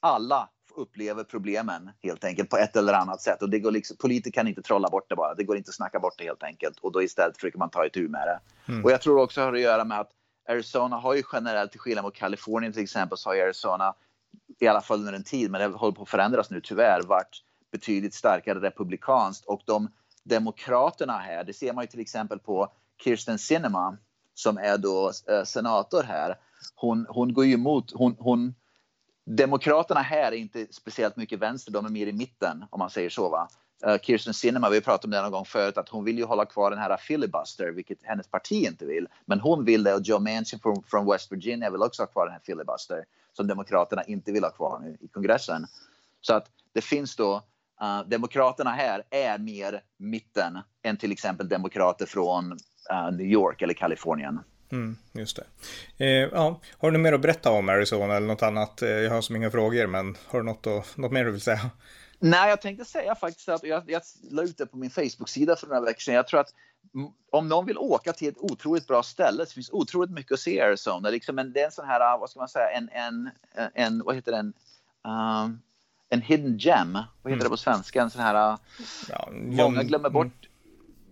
alla 0.00 0.48
upplever 0.76 1.24
problemen 1.24 1.90
helt 2.02 2.24
enkelt 2.24 2.50
på 2.50 2.56
ett 2.56 2.76
eller 2.76 2.92
annat 2.92 3.20
sätt. 3.20 3.42
Och 3.42 3.50
det 3.50 3.58
går 3.58 3.70
liksom, 3.70 3.96
politiker 3.96 4.40
kan 4.40 4.48
inte 4.48 4.62
trolla 4.62 4.88
bort 4.88 5.08
det 5.08 5.16
bara. 5.16 5.34
Det 5.34 5.44
går 5.44 5.56
inte 5.56 5.68
att 5.68 5.74
snacka 5.74 5.98
bort 5.98 6.14
det 6.18 6.24
helt 6.24 6.42
enkelt. 6.42 6.78
Och 6.78 6.92
då 6.92 7.02
istället 7.02 7.36
försöker 7.36 7.58
man 7.58 7.70
ta 7.70 7.86
itu 7.86 8.08
med 8.08 8.26
det. 8.26 8.72
Mm. 8.72 8.84
Och 8.84 8.90
jag 8.90 9.00
tror 9.00 9.20
också 9.20 9.40
har 9.40 9.52
att 9.52 9.60
göra 9.60 9.84
med 9.84 10.00
att 10.00 10.10
Arizona 10.48 10.96
har 10.96 11.14
ju 11.14 11.22
generellt, 11.32 11.70
till 11.70 11.80
skillnad 11.80 12.04
mot 12.04 12.14
Kalifornien 12.14 12.72
till 12.72 12.82
exempel, 12.82 13.18
så 13.18 13.30
har 13.30 13.36
Arizona 13.36 13.94
i 14.58 14.66
alla 14.66 14.80
fall 14.80 14.98
under 14.98 15.12
en 15.12 15.24
tid, 15.24 15.50
men 15.50 15.60
det 15.60 15.78
håller 15.78 15.92
på 15.92 16.02
att 16.02 16.08
förändras 16.08 16.50
nu 16.50 16.60
tyvärr, 16.60 17.02
varit 17.02 17.42
betydligt 17.72 18.14
starkare 18.14 18.60
republikanskt. 18.60 19.44
Och 19.44 19.62
de 19.64 19.88
demokraterna 20.24 21.18
här, 21.18 21.44
det 21.44 21.52
ser 21.52 21.72
man 21.72 21.84
ju 21.84 21.88
till 21.88 22.00
exempel 22.00 22.38
på 22.38 22.72
Kirsten 23.04 23.38
Sinema 23.38 23.96
som 24.34 24.58
är 24.58 24.78
då 24.78 25.12
eh, 25.28 25.44
senator 25.44 26.02
här. 26.02 26.34
Hon, 26.74 27.06
hon 27.08 27.34
går 27.34 27.44
ju 27.44 27.54
emot, 27.54 27.92
hon, 27.94 28.16
hon, 28.18 28.54
Demokraterna 29.36 30.00
här 30.00 30.32
är 30.32 30.36
inte 30.36 30.66
speciellt 30.70 31.16
mycket 31.16 31.38
vänster, 31.38 31.72
de 31.72 31.86
är 31.86 31.90
mer 31.90 32.06
i 32.06 32.12
mitten 32.12 32.64
om 32.70 32.78
man 32.78 32.90
säger 32.90 33.10
så. 33.10 33.28
Va? 33.28 33.48
Uh, 33.86 33.98
Kirsten 33.98 34.34
Sinema, 34.34 34.70
vi 34.70 34.76
har 34.76 34.80
pratat 34.80 35.04
om 35.04 35.10
det 35.10 35.22
någon 35.22 35.30
gång 35.30 35.44
förut, 35.44 35.78
att 35.78 35.88
hon 35.88 36.04
vill 36.04 36.18
ju 36.18 36.24
hålla 36.24 36.44
kvar 36.44 36.70
den 36.70 36.78
här 36.78 36.96
filibuster, 36.96 37.72
vilket 37.72 37.98
hennes 38.02 38.28
parti 38.28 38.52
inte 38.66 38.86
vill. 38.86 39.08
Men 39.24 39.40
hon 39.40 39.64
vill 39.64 39.82
det 39.82 39.94
och 39.94 40.00
Joe 40.02 40.18
Manchin 40.18 40.60
från, 40.62 40.82
från 40.82 41.10
West 41.10 41.32
Virginia 41.32 41.70
vill 41.70 41.82
också 41.82 42.02
ha 42.02 42.06
kvar 42.06 42.26
den 42.26 42.32
här 42.32 42.40
filibuster 42.44 43.04
som 43.32 43.46
Demokraterna 43.46 44.04
inte 44.04 44.32
vill 44.32 44.44
ha 44.44 44.50
kvar 44.50 44.78
nu 44.78 44.96
i 45.00 45.08
kongressen. 45.08 45.66
Så 46.20 46.34
att 46.34 46.46
det 46.72 46.80
finns 46.80 47.16
då, 47.16 47.34
uh, 47.82 48.08
Demokraterna 48.08 48.70
här 48.70 49.02
är 49.10 49.38
mer 49.38 49.82
mitten 49.98 50.58
än 50.82 50.96
till 50.96 51.12
exempel 51.12 51.48
demokrater 51.48 52.06
från 52.06 52.52
uh, 52.92 53.10
New 53.12 53.26
York 53.26 53.62
eller 53.62 53.74
Kalifornien. 53.74 54.40
Mm, 54.72 54.96
just 55.12 55.36
det. 55.36 55.44
Eh, 56.04 56.28
ja, 56.32 56.60
har 56.78 56.90
du 56.90 56.98
mer 56.98 57.12
att 57.12 57.20
berätta 57.20 57.50
om 57.50 57.68
Arizona 57.68 58.16
eller 58.16 58.26
något 58.26 58.42
annat? 58.42 58.82
Eh, 58.82 58.88
jag 58.88 59.10
har 59.10 59.20
så 59.20 59.32
många 59.32 59.50
frågor, 59.50 59.86
men 59.86 60.16
har 60.26 60.38
du 60.38 60.44
något, 60.44 60.66
att, 60.66 60.96
något 60.96 61.12
mer 61.12 61.24
du 61.24 61.30
vill 61.30 61.40
säga? 61.40 61.70
Nej, 62.18 62.50
jag 62.50 62.60
tänkte 62.60 62.84
säga 62.84 63.14
faktiskt 63.14 63.48
att 63.48 63.64
jag, 63.64 63.90
jag 63.90 64.02
la 64.30 64.42
ut 64.42 64.58
det 64.58 64.66
på 64.66 64.76
min 64.76 64.90
Facebook-sida 64.90 65.56
för 65.56 65.66
några 65.66 65.80
veckor 65.80 66.00
sedan. 66.00 66.14
Jag 66.14 66.28
tror 66.28 66.40
att 66.40 66.54
om 67.30 67.48
någon 67.48 67.66
vill 67.66 67.78
åka 67.78 68.12
till 68.12 68.28
ett 68.28 68.38
otroligt 68.38 68.86
bra 68.86 69.02
ställe 69.02 69.46
så 69.46 69.54
finns 69.54 69.70
otroligt 69.72 70.10
mycket 70.10 70.32
att 70.32 70.40
se 70.40 70.54
i 70.54 70.60
Arizona. 70.60 71.10
Liksom 71.10 71.38
en, 71.38 71.52
det 71.52 71.60
är 71.60 71.64
en 71.64 71.72
sån 71.72 71.86
här, 71.86 72.18
vad 72.18 72.30
ska 72.30 72.40
man 72.40 72.48
säga, 72.48 72.70
en, 72.70 72.88
en, 72.92 73.30
en 73.74 74.02
vad 74.04 74.14
heter 74.14 74.32
den? 74.32 74.52
Um, 75.04 75.60
en 76.08 76.20
hidden 76.20 76.58
gem, 76.58 76.92
vad 76.92 77.02
heter 77.02 77.28
mm. 77.32 77.38
det 77.38 77.48
på 77.48 77.56
svenska? 77.56 78.02
En 78.02 78.10
sån 78.10 78.22
här, 78.22 78.58
ja, 79.08 79.28
många 79.32 79.82
glömmer 79.82 80.10
bort 80.10 80.26
mm 80.26 80.49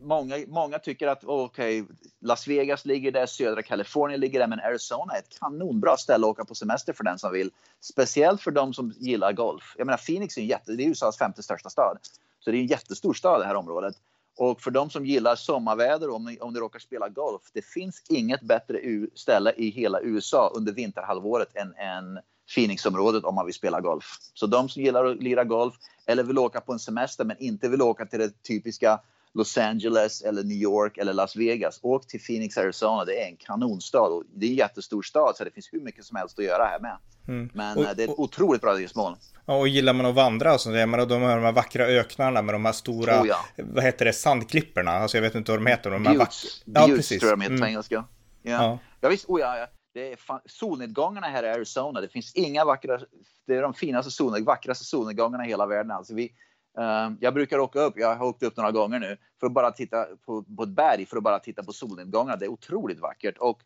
många, 0.01 0.37
många 0.49 0.79
tycker 0.79 1.09
att 1.09 1.25
okej, 1.25 1.83
okay, 1.83 1.97
Las 2.21 2.49
Vegas 2.49 2.85
ligger 2.85 3.13
där, 3.13 3.27
södra 3.27 3.63
Kalifornien 3.63 4.21
ligger 4.21 4.39
där, 4.39 4.47
men 4.47 4.61
Arizona 4.61 5.15
är 5.15 5.19
ett 5.19 5.39
kanonbra 5.41 5.97
ställe 5.97 6.27
att 6.27 6.31
åka 6.31 6.45
på 6.45 6.55
semester 6.55 6.93
för 6.93 7.05
den 7.05 7.19
som 7.19 7.33
vill. 7.33 7.51
Speciellt 7.81 8.43
för 8.43 8.51
de 8.51 8.75
som 8.75 8.95
gillar 8.99 9.33
golf. 9.33 9.75
Jag 9.79 9.87
menar, 9.87 9.99
Phoenix 9.99 10.37
är, 10.37 10.41
en 10.41 10.47
jätte, 10.47 10.73
det 10.73 10.85
är 10.85 10.89
USAs 10.89 11.19
femte 11.19 11.43
största 11.43 11.71
stad. 11.71 11.99
Så 12.41 12.51
det 12.51 12.57
är 12.57 12.61
en 12.61 12.67
jättestor 12.67 13.15
stad 13.15 13.41
det 13.41 13.47
här 13.47 13.55
området. 13.55 13.95
Och 14.37 14.61
för 14.61 14.71
de 14.71 14.91
som 14.91 15.07
gillar 15.07 15.37
sommarväder, 15.37 16.11
om 16.11 16.25
ni, 16.25 16.39
om 16.41 16.53
ni 16.53 16.61
råkar 16.61 16.79
spela 16.79 17.09
golf, 17.09 17.43
det 17.53 17.63
finns 17.63 18.03
inget 18.09 18.43
bättre 18.43 18.81
ställe 19.15 19.53
i 19.57 19.71
hela 19.71 20.01
USA 20.01 20.53
under 20.55 20.73
vinterhalvåret 20.73 21.57
än, 21.57 21.75
än 21.75 22.19
Phoenixområdet 22.55 23.25
om 23.25 23.35
man 23.35 23.47
vill 23.47 23.55
spela 23.55 23.81
golf. 23.81 24.05
Så 24.35 24.47
de 24.47 24.69
som 24.69 24.83
gillar 24.83 25.05
att 25.05 25.23
lira 25.23 25.45
golf 25.45 25.75
eller 26.07 26.23
vill 26.23 26.39
åka 26.39 26.61
på 26.61 26.73
en 26.73 26.79
semester 26.79 27.25
men 27.25 27.39
inte 27.39 27.69
vill 27.69 27.83
åka 27.83 28.07
till 28.07 28.19
det 28.19 28.43
typiska 28.43 29.01
Los 29.35 29.59
Angeles 29.59 30.23
eller 30.23 30.45
New 30.45 30.57
York 30.57 30.99
eller 30.99 31.13
Las 31.13 31.37
Vegas. 31.37 31.79
Åk 31.83 32.07
till 32.07 32.21
Phoenix, 32.21 32.59
Arizona. 32.59 33.05
Det 33.05 33.23
är 33.23 33.29
en 33.29 33.37
kanonstad 33.37 34.09
och 34.09 34.25
det 34.35 34.47
är 34.47 34.51
en 34.51 34.57
jättestor 34.57 35.03
stad 35.03 35.37
så 35.37 35.45
det 35.45 35.51
finns 35.51 35.69
hur 35.73 35.81
mycket 35.81 36.05
som 36.05 36.17
helst 36.17 36.39
att 36.39 36.45
göra 36.45 36.65
här 36.65 36.81
med. 36.81 36.99
Mm. 37.29 37.51
Men 37.55 37.79
och, 37.79 37.85
eh, 37.85 37.91
det 37.97 38.05
är 38.05 38.09
ett 38.09 38.19
otroligt 38.19 38.61
bra 38.61 38.73
resmål. 38.73 39.17
Och 39.45 39.69
gillar 39.69 39.93
man 39.93 40.07
att 40.07 40.15
vandra 40.15 40.55
och 40.55 40.61
sånt, 40.61 40.77
jag 40.77 40.89
menar, 40.89 41.07
de 41.07 41.23
här 41.23 41.53
vackra 41.53 41.85
öknarna 41.85 42.43
med 42.43 42.55
de 42.55 42.65
här 42.65 42.73
stora, 42.73 43.23
oh, 43.23 43.29
ja. 43.29 43.37
vad 43.57 43.85
heter 43.85 44.05
det, 44.05 44.13
sandklipporna? 44.13 44.91
Alltså 44.91 45.17
jag 45.17 45.23
vet 45.23 45.35
inte 45.35 45.53
vad 45.53 45.61
de 45.61 45.67
heter. 45.67 45.91
De 45.91 46.03
Buttes, 46.03 46.63
ja, 46.65 46.87
precis. 46.87 47.21
tror 47.21 47.31
jag 47.31 47.39
de 47.39 47.43
heter 47.43 47.57
på 47.57 47.63
mm. 47.63 47.69
engelska. 47.69 47.95
Ja. 48.43 48.53
Ja. 48.53 48.79
ja, 49.01 49.09
visst. 49.09 49.29
Oh, 49.29 49.41
ja, 49.41 49.59
ja. 49.59 49.67
Det 49.95 50.13
är 50.13 50.17
fan, 50.17 50.41
solnedgångarna 50.47 51.27
här 51.27 51.45
i 51.45 51.49
Arizona, 51.49 52.01
det 52.01 52.09
finns 52.09 52.35
inga 52.35 52.65
vackra, 52.65 53.01
det 53.47 53.55
är 53.55 53.63
de 53.63 53.75
finaste 53.75 54.11
solnedgångarna, 54.11 54.47
vackraste 54.47 54.85
solnedgångarna 54.85 55.47
i 55.47 55.49
hela 55.49 55.67
världen. 55.67 55.91
Alltså 55.91 56.15
vi, 56.15 56.33
Ehm, 56.79 57.19
jag 57.21 57.35
brukar 57.35 57.59
åka 57.59 57.81
upp, 57.81 57.95
jag 57.97 58.17
har 58.17 58.27
åkt 58.27 58.43
upp 58.43 58.57
några 58.57 58.71
gånger 58.71 58.99
nu, 58.99 59.17
för 59.41 59.47
att 59.47 59.53
bara 59.53 59.71
titta 59.71 60.05
på, 60.05 60.43
på 60.43 60.63
ett 60.63 60.69
berg, 60.69 61.07
för 61.07 61.17
att 61.17 61.23
bara 61.23 61.39
titta 61.39 61.63
på 61.63 61.73
solnedgångarna. 61.73 62.37
Det 62.37 62.45
är 62.45 62.51
otroligt 62.51 62.99
vackert. 62.99 63.39
Och 63.39 63.63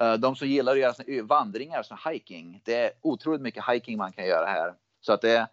eh, 0.00 0.14
de 0.14 0.36
som 0.36 0.48
gillar 0.48 0.72
att 0.72 0.78
göra 0.78 1.22
vandringar, 1.22 1.82
som 1.82 1.98
hiking, 2.10 2.60
det 2.64 2.74
är 2.74 2.90
otroligt 3.00 3.40
mycket 3.40 3.64
hiking 3.68 3.98
man 3.98 4.12
kan 4.12 4.26
göra 4.26 4.46
här. 4.46 4.74
Så 5.00 5.12
att 5.12 5.20
det 5.20 5.30
är 5.30 5.46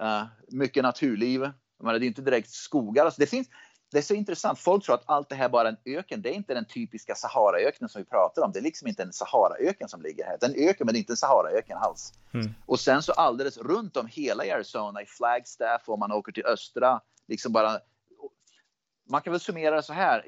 eh, 0.00 0.26
mycket 0.48 0.82
naturliv. 0.82 1.50
Men 1.82 2.00
det 2.00 2.06
är 2.06 2.08
inte 2.08 2.22
direkt 2.22 2.50
skogar. 2.50 3.04
Alltså 3.04 3.20
det, 3.20 3.26
finns, 3.26 3.48
det 3.90 3.98
är 3.98 4.02
så 4.02 4.14
intressant. 4.14 4.58
Folk 4.58 4.84
tror 4.84 4.94
att 4.94 5.02
allt 5.06 5.28
det 5.28 5.34
här 5.34 5.48
bara 5.48 5.68
är 5.68 5.72
en 5.72 5.98
öken. 5.98 6.22
Det 6.22 6.28
är 6.28 6.32
inte 6.32 6.54
den 6.54 6.64
typiska 6.64 7.14
Saharaöknen 7.14 7.88
som 7.88 8.00
vi 8.00 8.04
pratar 8.04 8.42
om. 8.42 8.52
Det 8.52 8.58
är 8.58 8.62
liksom 8.62 8.88
inte 8.88 9.02
en 9.02 9.12
Saharaöken 9.12 9.88
som 9.88 10.02
ligger 10.02 10.24
här. 10.24 10.36
Det 10.40 10.46
är 10.46 10.50
en 10.50 10.68
öken, 10.68 10.86
men 10.86 10.92
det 10.92 10.98
är 10.98 11.00
inte 11.00 11.12
en 11.12 11.16
Saharaöken 11.16 11.76
alls. 11.76 12.12
Mm. 12.34 12.54
Och 12.66 12.80
sen 12.80 13.02
så 13.02 13.12
alldeles 13.12 13.58
runt 13.58 13.96
om 13.96 14.06
hela 14.06 14.54
Arizona, 14.54 15.02
i 15.02 15.06
Flagstaff 15.06 15.82
och 15.86 15.98
man 15.98 16.12
åker 16.12 16.32
till 16.32 16.46
östra, 16.46 17.00
liksom 17.28 17.52
bara. 17.52 17.80
Man 19.10 19.22
kan 19.22 19.32
väl 19.32 19.40
summera 19.40 19.76
det 19.76 19.82
så 19.82 19.92
här. 19.92 20.24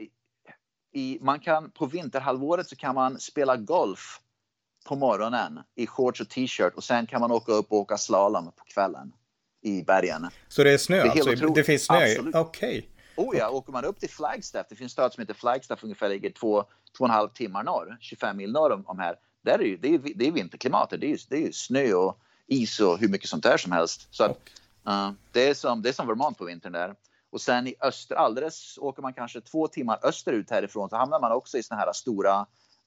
I, 0.93 1.19
man 1.21 1.41
kan, 1.41 1.71
på 1.71 1.87
vinterhalvåret 1.87 2.69
så 2.69 2.77
kan 2.77 2.95
man 2.95 3.21
spela 3.21 3.57
golf 3.57 4.21
på 4.87 4.97
morgonen 4.97 5.61
i 5.75 5.87
shorts 5.87 6.21
och 6.21 6.29
t-shirt 6.29 6.75
och 6.75 6.85
sen 6.85 7.07
kan 7.07 7.21
man 7.21 7.33
åka 7.33 7.53
upp 7.53 7.73
och 7.73 7.79
åka 7.79 7.99
slalom 7.99 8.45
på 8.45 8.65
kvällen 8.65 9.13
i 9.63 9.83
bergen. 9.83 10.27
Så 10.49 10.65
det 10.65 10.73
är 10.73 10.79
snö? 10.79 10.97
Det, 10.97 11.09
är 11.09 11.31
alltså? 11.31 11.49
det 11.49 11.65
finns 11.65 11.85
snö? 11.85 11.97
Okej. 11.97 12.41
Okay. 12.41 12.83
Oh 13.17 13.37
ja, 13.37 13.51
åker 13.51 13.73
man 13.73 13.85
upp 13.85 14.01
till 14.01 14.11
Flagstaff, 14.11 14.67
det 14.69 14.77
finns 14.77 14.91
en 14.93 14.93
stad 14.93 15.13
som 15.13 15.21
heter 15.21 15.35
Flagstaff, 15.35 15.85
ungefär 15.85 16.09
ligger 16.09 16.31
två, 16.31 16.65
två 16.97 17.05
och 17.05 17.09
en 17.09 17.15
halv 17.15 17.29
timmar 17.29 17.63
norr, 17.63 17.97
25 18.01 18.37
mil 18.37 18.53
norr 18.53 18.73
om, 18.73 18.87
om 18.87 18.99
här. 18.99 19.17
Där 19.43 19.59
är 19.59 19.65
ju, 19.65 19.77
det, 19.77 19.95
är, 19.95 19.99
det 20.15 20.27
är 20.27 20.33
vinterklimatet, 20.33 21.01
det 21.01 21.13
är, 21.13 21.19
det 21.29 21.47
är 21.47 21.53
snö 21.53 21.95
och 21.95 22.19
is 22.47 22.81
och 22.81 22.99
hur 22.99 23.09
mycket 23.09 23.29
sånt 23.29 23.43
där 23.43 23.57
som 23.57 23.73
helst. 23.73 24.09
Så 24.11 24.25
att, 24.25 24.39
uh, 24.89 25.11
det, 25.33 25.49
är 25.49 25.55
som, 25.55 25.83
det 25.83 25.89
är 25.89 25.93
som 25.93 26.07
Vermont 26.07 26.39
på 26.39 26.45
vintern 26.45 26.73
där. 26.73 26.95
Och 27.31 27.41
sen 27.41 27.67
i 27.67 27.75
öster, 27.81 28.15
alldeles 28.15 28.79
åker 28.79 29.03
man 29.03 29.13
kanske 29.13 29.41
två 29.41 29.69
timmar 29.69 29.99
österut 30.03 30.51
härifrån 30.51 30.89
så 30.91 30.97
hamnar 30.97 31.21
man 31.21 31.33
också 31.33 31.59
i 31.59 31.63
såna 31.63 31.81
här 31.81 31.93
stora, 31.93 32.41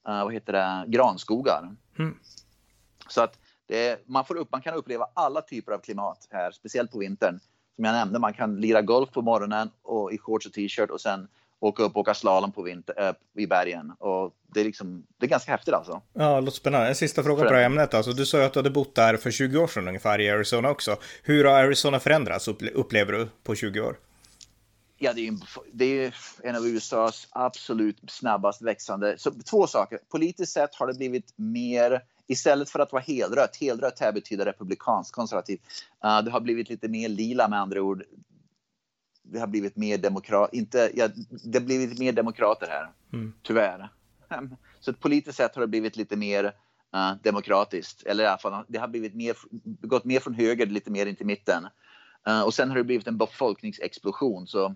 uh, 0.08 0.24
vad 0.24 0.32
heter 0.32 0.52
det, 0.52 0.84
granskogar. 0.88 1.76
Mm. 1.98 2.18
Så 3.08 3.22
att 3.22 3.38
det, 3.66 4.08
man, 4.08 4.24
får 4.24 4.36
upp, 4.36 4.52
man 4.52 4.62
kan 4.62 4.74
uppleva 4.74 5.08
alla 5.14 5.42
typer 5.42 5.72
av 5.72 5.78
klimat 5.78 6.28
här, 6.30 6.50
speciellt 6.50 6.90
på 6.90 6.98
vintern 6.98 7.40
som 7.76 7.84
jag 7.84 7.92
nämnde, 7.92 8.18
man 8.18 8.34
kan 8.34 8.60
lira 8.60 8.82
golf 8.82 9.10
på 9.10 9.22
morgonen 9.22 9.70
och 9.82 10.12
i 10.12 10.18
shorts 10.18 10.46
och 10.46 10.52
t-shirt 10.52 10.90
och 10.90 11.00
sen 11.00 11.28
åka 11.60 11.82
upp 11.82 11.96
och 11.96 12.00
åka 12.00 12.14
slalom 12.14 12.52
på 12.52 12.62
vinter, 12.62 13.08
äh, 13.08 13.42
i 13.42 13.46
bergen. 13.46 13.90
Och 13.98 14.34
det, 14.54 14.60
är 14.60 14.64
liksom, 14.64 15.06
det 15.18 15.26
är 15.26 15.30
ganska 15.30 15.52
häftigt 15.52 15.74
alltså. 15.74 16.02
Ja, 16.12 16.34
det 16.34 16.40
låter 16.40 16.56
spännande. 16.56 16.88
En 16.88 16.94
sista 16.94 17.22
fråga 17.22 17.44
på 17.44 17.50
det 17.50 17.56
här 17.56 17.64
ämnet. 17.64 17.94
Alltså, 17.94 18.12
du 18.12 18.26
sa 18.26 18.38
ju 18.38 18.44
att 18.44 18.52
du 18.52 18.58
hade 18.58 18.70
bott 18.70 18.94
där 18.94 19.16
för 19.16 19.30
20 19.30 19.58
år 19.58 19.66
sedan 19.66 19.88
ungefär 19.88 20.20
i 20.20 20.30
Arizona 20.30 20.70
också. 20.70 20.96
Hur 21.22 21.44
har 21.44 21.54
Arizona 21.54 22.00
förändrats 22.00 22.48
upplever 22.74 23.12
du 23.12 23.28
på 23.42 23.54
20 23.54 23.80
år? 23.80 23.96
Ja, 24.98 25.12
det 25.12 25.28
är, 25.28 25.34
det 25.72 25.84
är 25.84 26.14
en 26.42 26.56
av 26.56 26.66
USAs 26.66 27.28
absolut 27.30 27.98
snabbast 28.08 28.62
växande. 28.62 29.14
Så 29.18 29.30
två 29.30 29.66
saker. 29.66 29.98
Politiskt 30.10 30.52
sett 30.52 30.74
har 30.74 30.86
det 30.86 30.94
blivit 30.94 31.32
mer 31.36 32.02
istället 32.26 32.70
för 32.70 32.78
att 32.78 32.92
vara 32.92 33.02
helrött, 33.02 33.56
helrött 33.56 34.00
här 34.00 34.12
betyder 34.12 34.44
republikansk 34.44 35.14
konservativ, 35.14 35.60
uh, 36.04 36.22
det 36.24 36.30
har 36.30 36.40
blivit 36.40 36.68
lite 36.68 36.88
mer 36.88 37.08
lila 37.08 37.48
med 37.48 37.60
andra 37.60 37.82
ord. 37.82 38.04
Det 39.22 39.38
har 39.38 39.46
blivit 39.46 39.76
mer 39.76 39.98
demokrat, 39.98 40.54
inte, 40.54 40.90
ja, 40.94 41.08
det 41.44 41.58
har 41.58 41.66
blivit 41.66 41.98
mer 41.98 42.12
demokrater 42.12 42.66
här, 42.66 42.90
mm. 43.12 43.32
tyvärr. 43.42 43.88
Så 44.80 44.92
politiskt 44.92 45.36
sett 45.36 45.54
har 45.54 45.62
det 45.62 45.68
blivit 45.68 45.96
lite 45.96 46.16
mer 46.16 46.44
uh, 46.44 47.12
demokratiskt, 47.22 48.02
eller 48.02 48.24
i 48.24 48.26
alla 48.26 48.38
fall 48.38 48.64
det 48.68 48.78
har 48.78 48.88
blivit 48.88 49.14
mer, 49.14 49.36
gått 49.86 50.04
mer 50.04 50.20
från 50.20 50.34
höger 50.34 50.66
lite 50.66 50.90
mer 50.90 51.06
in 51.06 51.16
till 51.16 51.26
mitten. 51.26 51.68
Uh, 52.28 52.42
och 52.42 52.54
sen 52.54 52.68
har 52.70 52.76
det 52.76 52.84
blivit 52.84 53.06
en 53.06 53.18
befolkningsexplosion. 53.18 54.46
Så 54.46 54.74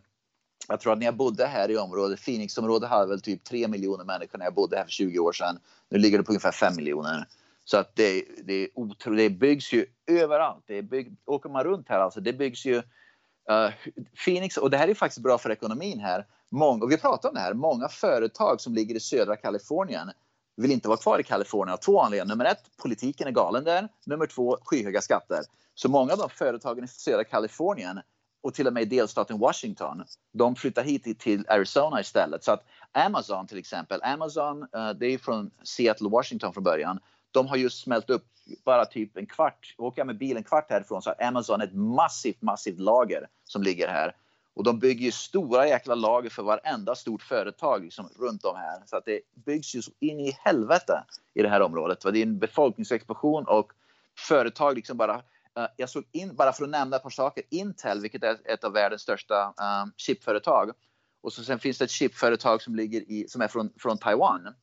jag 0.69 0.81
tror 0.81 0.93
att 0.93 0.99
när 0.99 1.07
jag 1.07 1.17
bodde 1.17 1.47
här 1.47 1.71
i 1.71 1.79
området, 1.79 2.25
Phoenixområdet 2.25 2.89
hade 2.89 3.07
väl 3.07 3.21
typ 3.21 3.45
3 3.45 3.69
miljoner 3.69 4.05
människor 4.05 4.39
när 4.39 4.47
jag 4.47 4.55
bodde 4.55 4.77
här 4.77 4.85
för 4.85 4.91
20 4.91 5.19
år 5.19 5.33
sedan. 5.33 5.59
Nu 5.89 5.99
ligger 5.99 6.19
det 6.19 6.25
på 6.25 6.33
ungefär 6.33 6.53
5 6.53 6.77
miljoner. 6.77 7.27
Så 7.65 7.77
att 7.77 7.97
det, 7.97 8.25
det, 8.45 8.53
är 8.55 8.69
otroligt, 8.75 9.33
det 9.33 9.39
byggs 9.39 9.73
ju 9.73 9.87
överallt. 10.07 10.65
Det 10.67 10.83
bygg, 10.83 11.17
åker 11.27 11.49
man 11.49 11.65
runt 11.65 11.89
här 11.89 11.99
alltså, 12.01 12.21
det 12.21 12.33
byggs 12.33 12.67
ju 12.67 12.77
uh, 12.77 13.71
Phoenix, 14.25 14.57
och 14.57 14.71
det 14.71 14.77
här 14.77 14.89
är 14.89 14.95
faktiskt 14.95 15.23
bra 15.23 15.39
för 15.39 15.51
ekonomin 15.51 16.01
här. 16.01 16.27
Mång, 16.51 16.83
och 16.83 16.93
vi 16.93 16.97
pratar 16.97 17.29
om 17.29 17.35
det 17.35 17.41
här, 17.41 17.55
många 17.55 17.89
företag 17.89 18.61
som 18.61 18.75
ligger 18.75 18.95
i 18.95 19.01
södra 19.01 19.37
Kalifornien 19.37 20.11
vill 20.57 20.73
inte 20.73 20.89
vara 20.89 20.99
kvar 20.99 21.19
i 21.19 21.23
Kalifornien 21.23 21.73
av 21.73 21.77
två 21.77 22.01
anledningar. 22.01 22.37
Nummer 22.37 22.45
ett, 22.45 22.77
politiken 22.77 23.27
är 23.27 23.31
galen 23.31 23.65
där. 23.65 23.89
Nummer 24.07 24.27
två, 24.27 24.59
skyhöga 24.65 25.01
skatter. 25.01 25.41
Så 25.75 25.89
många 25.89 26.13
av 26.13 26.19
de 26.19 26.31
företagen 26.31 26.85
i 26.85 26.89
södra 26.89 27.25
Kalifornien 27.25 28.01
och 28.49 28.55
till 28.55 28.67
och 28.67 28.73
med 28.73 28.83
i 28.83 28.87
delstaten 28.87 29.39
Washington, 29.39 30.05
de 30.33 30.57
flyttar 30.57 30.83
hit 30.83 31.19
till 31.19 31.45
Arizona 31.49 32.01
istället. 32.01 32.45
Så 32.45 32.53
att 32.53 32.65
Amazon 32.93 33.47
till 33.47 33.59
exempel, 33.59 34.03
Amazon, 34.03 34.63
uh, 34.63 34.91
det 34.91 35.07
är 35.07 35.19
från 35.19 35.51
Seattle, 35.63 36.09
Washington 36.09 36.53
från 36.53 36.65
början 36.65 37.01
de 37.33 37.47
har 37.47 37.57
just 37.57 37.83
smält 37.83 38.11
upp 38.11 38.25
bara 38.65 38.85
typ 38.85 39.17
en 39.17 39.27
kvart, 39.27 39.75
åker 39.79 40.01
jag 40.01 40.07
med 40.07 40.19
bil, 40.19 40.37
en 40.37 40.45
kvart 40.45 40.71
härifrån 40.71 41.03
så 41.03 41.11
har 41.11 41.27
Amazon 41.27 41.61
ett 41.61 41.75
massivt, 41.75 42.43
massivt 42.43 42.79
lager 42.79 43.29
som 43.45 43.63
ligger 43.63 43.89
här. 43.89 44.17
Och 44.55 44.65
de 44.65 44.79
bygger 44.79 45.05
ju 45.05 45.11
stora 45.11 45.69
jäkla 45.69 45.95
lager 45.95 46.31
för 46.31 46.43
varenda 46.43 46.95
stort 46.95 47.23
företag 47.23 47.83
liksom, 47.85 48.09
runt 48.19 48.45
om 48.45 48.57
här. 48.57 48.83
Så 48.87 48.97
att 48.97 49.05
det 49.05 49.21
byggs 49.47 49.75
ju 49.75 49.83
så 49.83 49.91
in 50.01 50.21
i 50.21 50.37
helvete 50.45 51.05
i 51.35 51.43
det 51.43 51.49
här 51.49 51.63
området. 51.63 52.01
Det 52.01 52.19
är 52.19 52.23
en 52.23 52.39
befolkningsexplosion 52.39 53.45
och 53.45 53.73
företag 54.29 54.75
liksom 54.75 54.97
bara 54.97 55.23
Eh, 55.59 55.67
jag 55.77 55.91
såg 55.91 56.05
in, 56.13 56.37
bara 56.37 56.53
för 56.53 56.65
att 56.65 56.71
nämna 56.71 56.97
ett 56.97 57.03
par 57.03 57.11
saker, 57.11 57.45
Intel, 57.51 58.01
vilket 58.01 58.23
är 58.23 58.37
ett 58.45 58.65
av 58.65 58.73
världens 58.73 59.03
största 59.03 59.47
uh, 59.47 59.93
chipföretag. 59.97 60.71
Och 61.21 61.33
så 61.33 61.45
sen 61.45 61.59
finns 61.59 61.79
det 61.79 61.85
ett 61.85 61.91
chipföretag 61.91 62.63
som, 62.63 62.77
ligger 62.77 63.01
i, 63.01 63.29
som 63.29 63.41
är 63.41 63.49
från, 63.49 63.71
från 63.79 63.99
Taiwan 63.99 64.55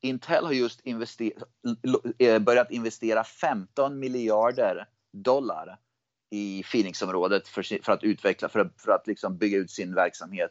Intel 0.00 0.44
har 0.44 0.52
just 0.52 0.80
invester 0.80 1.32
eh, 2.18 2.38
börjat 2.38 2.70
investera 2.70 3.24
15 3.24 3.98
miljarder 3.98 4.88
dollar 5.12 5.78
i 6.30 6.62
Phoenixområdet 6.62 7.48
för, 7.48 7.82
för 7.84 7.92
att 7.92 8.02
utveckla, 8.02 8.48
för, 8.48 8.70
för 8.78 8.92
att 8.92 9.06
liksom 9.06 9.38
bygga 9.38 9.58
ut 9.58 9.70
sin 9.70 9.94
verksamhet. 9.94 10.50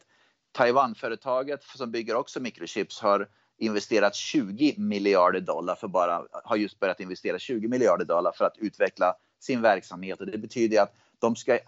Taiwanföretaget 0.51 1.63
som 1.63 1.91
bygger 1.91 2.15
också 2.15 2.39
mikrochips 2.39 2.99
har 2.99 3.29
investerat 3.57 4.15
20 4.15 4.75
miljarder 4.77 5.39
dollar 5.39 5.75
för 5.75 5.87
bara, 5.87 6.27
har 6.43 6.55
just 6.55 6.79
börjat 6.79 6.99
investera 6.99 7.39
20 7.39 7.67
miljarder 7.67 8.05
dollar 8.05 8.31
för 8.31 8.45
att 8.45 8.57
utveckla 8.57 9.15
sin 9.43 9.61
verksamhet 9.61 10.19
och 10.19 10.25
det 10.25 10.37
betyder 10.37 10.81
att 10.81 10.93
de 11.19 11.35
ska 11.35 11.53
uh, 11.53 11.59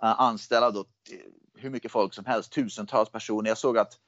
anställa 0.00 0.70
då 0.70 0.80
eh, 0.80 1.16
hur 1.54 1.70
mycket 1.70 1.92
folk 1.92 2.14
som 2.14 2.24
helst, 2.24 2.52
tusentals 2.52 3.10
personer. 3.10 3.48
Jag 3.48 3.58
såg 3.58 3.78
att 3.78 3.98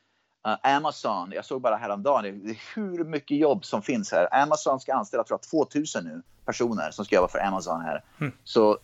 Uh, 0.49 0.77
Amazon, 0.77 1.33
jag 1.33 1.45
såg 1.45 1.61
bara 1.61 1.77
häromdagen 1.77 2.57
hur 2.75 3.05
mycket 3.05 3.37
jobb 3.37 3.65
som 3.65 3.83
finns 3.83 4.13
här. 4.13 4.43
Amazon 4.43 4.81
ska 4.81 4.95
anställa 4.95 5.25
tror 5.25 5.39
jag, 5.43 5.51
2000 5.51 6.05
nu 6.05 6.23
personer 6.45 6.91
som 6.91 7.05
ska 7.05 7.17
jobba 7.17 7.29
för 7.29 7.39
Amazon 7.39 7.81
här. 7.81 8.05
Mm. 8.21 8.33
Så 8.45 8.79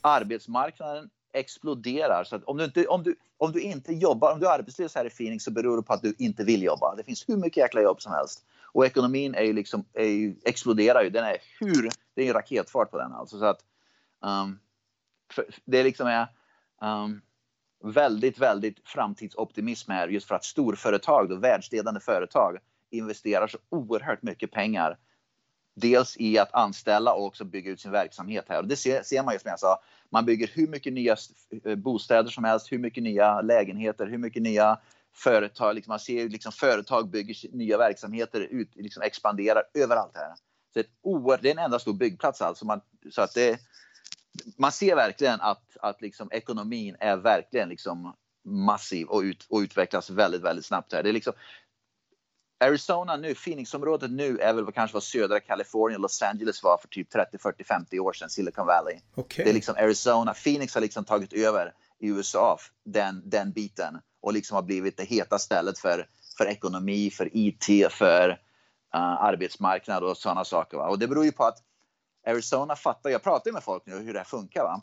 arbetsmarknaden 0.00 1.10
exploderar. 1.32 2.24
Så 2.24 2.40
om, 2.44 2.56
du 2.56 2.64
inte, 2.64 2.86
om, 2.86 3.02
du, 3.02 3.16
om 3.36 3.52
du 3.52 3.60
inte 3.60 3.92
jobbar, 3.92 4.32
om 4.32 4.40
du 4.40 4.46
är 4.46 4.50
arbetslös 4.50 4.94
här 4.94 5.04
i 5.04 5.10
Phoenix 5.10 5.44
så 5.44 5.50
beror 5.50 5.76
det 5.76 5.82
på 5.82 5.92
att 5.92 6.02
du 6.02 6.14
inte 6.18 6.44
vill 6.44 6.62
jobba. 6.62 6.94
Det 6.96 7.04
finns 7.04 7.28
hur 7.28 7.36
mycket 7.36 7.56
jäkla 7.56 7.82
jobb 7.82 8.02
som 8.02 8.12
helst. 8.12 8.44
Och 8.72 8.86
ekonomin 8.86 9.34
är 9.34 9.42
ju 9.42 9.52
liksom, 9.52 9.84
är 9.92 10.04
ju, 10.04 10.36
exploderar 10.44 11.02
ju. 11.02 11.10
Den 11.10 11.24
är 11.24 11.36
hur, 11.60 11.90
det 12.14 12.22
är 12.22 12.26
ju 12.26 12.32
raketfart 12.32 12.90
på 12.90 12.98
den 12.98 13.12
alltså. 13.12 13.38
Så 13.38 13.44
att, 13.44 13.60
um, 14.22 14.58
det 15.64 15.82
liksom 15.82 16.06
är 16.06 16.26
um, 16.80 17.20
väldigt, 17.84 18.38
väldigt 18.38 18.80
framtidsoptimism 18.84 19.90
här 19.90 20.08
just 20.08 20.28
för 20.28 20.34
att 20.34 20.44
storföretag, 20.44 21.28
då, 21.28 21.36
världsledande 21.36 22.00
företag, 22.00 22.58
investerar 22.90 23.48
så 23.48 23.58
oerhört 23.68 24.22
mycket 24.22 24.50
pengar. 24.50 24.98
Dels 25.74 26.16
i 26.16 26.38
att 26.38 26.54
anställa 26.54 27.14
och 27.14 27.24
också 27.24 27.44
bygga 27.44 27.70
ut 27.70 27.80
sin 27.80 27.90
verksamhet 27.90 28.44
här. 28.48 28.58
Och 28.58 28.68
det 28.68 28.76
ser, 28.76 29.02
ser 29.02 29.22
man 29.22 29.34
ju 29.34 29.40
som 29.40 29.48
jag 29.48 29.60
sa, 29.60 29.78
man 30.10 30.24
bygger 30.24 30.50
hur 30.54 30.66
mycket 30.66 30.92
nya 30.92 31.16
eh, 31.64 31.74
bostäder 31.74 32.30
som 32.30 32.44
helst, 32.44 32.72
hur 32.72 32.78
mycket 32.78 33.02
nya 33.02 33.40
lägenheter, 33.40 34.06
hur 34.06 34.18
mycket 34.18 34.42
nya 34.42 34.78
företag. 35.14 35.74
Liksom 35.74 35.90
man 35.90 35.98
ser 35.98 36.28
liksom 36.28 36.52
företag 36.52 37.10
bygger 37.10 37.56
nya 37.56 37.78
verksamheter, 37.78 38.40
ut, 38.40 38.70
liksom 38.74 39.02
expanderar 39.02 39.62
överallt 39.74 40.16
här. 40.16 40.34
Så 40.74 40.80
ett 40.80 40.90
oer, 41.02 41.38
det 41.42 41.48
är 41.48 41.52
en 41.52 41.64
enda 41.64 41.78
stor 41.78 41.92
byggplats 41.92 42.42
alltså. 42.42 42.66
Man, 42.66 42.80
så 43.10 43.22
att 43.22 43.34
det, 43.34 43.60
man 44.56 44.72
ser 44.72 44.96
verkligen 44.96 45.40
att, 45.40 45.76
att 45.80 46.00
liksom 46.00 46.28
ekonomin 46.32 46.96
är 47.00 47.16
verkligen 47.16 47.68
liksom 47.68 48.16
massiv 48.44 49.06
och, 49.06 49.20
ut, 49.20 49.46
och 49.48 49.58
utvecklas 49.58 50.10
väldigt, 50.10 50.42
väldigt 50.42 50.66
snabbt 50.66 50.92
här. 50.92 51.02
Det 51.02 51.08
är 51.08 51.12
liksom, 51.12 51.32
Arizona 52.64 53.16
nu, 53.16 53.34
Phoenixområdet 53.34 54.10
nu 54.10 54.38
är 54.38 54.52
väl 54.52 54.72
kanske 54.72 54.94
vad 54.94 55.02
södra 55.02 55.40
Kalifornien, 55.40 56.00
Los 56.00 56.22
Angeles 56.22 56.62
var 56.62 56.78
för 56.78 56.88
typ 56.88 57.10
30, 57.10 57.38
40, 57.38 57.64
50 57.64 58.00
år 58.00 58.12
sedan, 58.12 58.30
Silicon 58.30 58.66
Valley. 58.66 58.98
Okay. 59.14 59.44
Det 59.44 59.50
är 59.50 59.54
liksom 59.54 59.74
Arizona, 59.78 60.34
Phoenix 60.34 60.74
har 60.74 60.80
liksom 60.80 61.04
tagit 61.04 61.32
över 61.32 61.74
i 61.98 62.08
USA 62.08 62.58
den, 62.84 63.22
den 63.24 63.52
biten 63.52 64.00
och 64.22 64.32
liksom 64.32 64.54
har 64.54 64.62
blivit 64.62 64.96
det 64.96 65.04
heta 65.04 65.38
stället 65.38 65.78
för, 65.78 66.06
för 66.38 66.46
ekonomi, 66.46 67.10
för 67.10 67.28
IT, 67.32 67.92
för 67.92 68.28
uh, 68.94 69.00
arbetsmarknad 69.00 70.04
och 70.04 70.16
sådana 70.16 70.44
saker. 70.44 70.76
Va? 70.76 70.88
Och 70.88 70.98
det 70.98 71.08
beror 71.08 71.24
ju 71.24 71.32
på 71.32 71.44
att 71.44 71.58
Arizona 72.30 72.76
fattar, 72.76 73.10
jag 73.10 73.22
pratar 73.22 73.52
med 73.52 73.62
folk 73.62 73.86
nu 73.86 73.98
hur 73.98 74.12
det 74.12 74.18
här 74.18 74.24
funkar. 74.24 74.62
Va? 74.62 74.82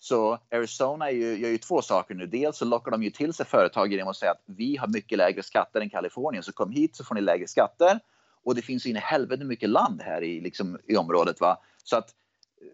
Så 0.00 0.38
Arizona 0.52 1.10
ju, 1.10 1.38
gör 1.38 1.48
ju 1.48 1.58
två 1.58 1.82
saker 1.82 2.14
nu. 2.14 2.26
Dels 2.26 2.56
så 2.56 2.64
lockar 2.64 2.90
de 2.90 3.02
ju 3.02 3.10
till 3.10 3.32
sig 3.32 3.46
företag 3.46 3.92
genom 3.92 4.08
att 4.08 4.16
säga 4.16 4.30
att 4.30 4.42
vi 4.46 4.76
har 4.76 4.88
mycket 4.88 5.18
lägre 5.18 5.42
skatter 5.42 5.80
än 5.80 5.90
Kalifornien, 5.90 6.42
så 6.42 6.52
kom 6.52 6.70
hit 6.70 6.96
så 6.96 7.04
får 7.04 7.14
ni 7.14 7.20
lägre 7.20 7.48
skatter. 7.48 8.00
Och 8.44 8.54
det 8.54 8.62
finns 8.62 8.86
ju 8.86 8.90
in 8.90 8.96
i 8.96 9.00
helvete 9.00 9.44
mycket 9.44 9.68
land 9.68 10.02
här 10.02 10.22
i, 10.22 10.40
liksom, 10.40 10.78
i 10.88 10.96
området. 10.96 11.40
Va? 11.40 11.56
Så 11.84 11.96
att 11.96 12.14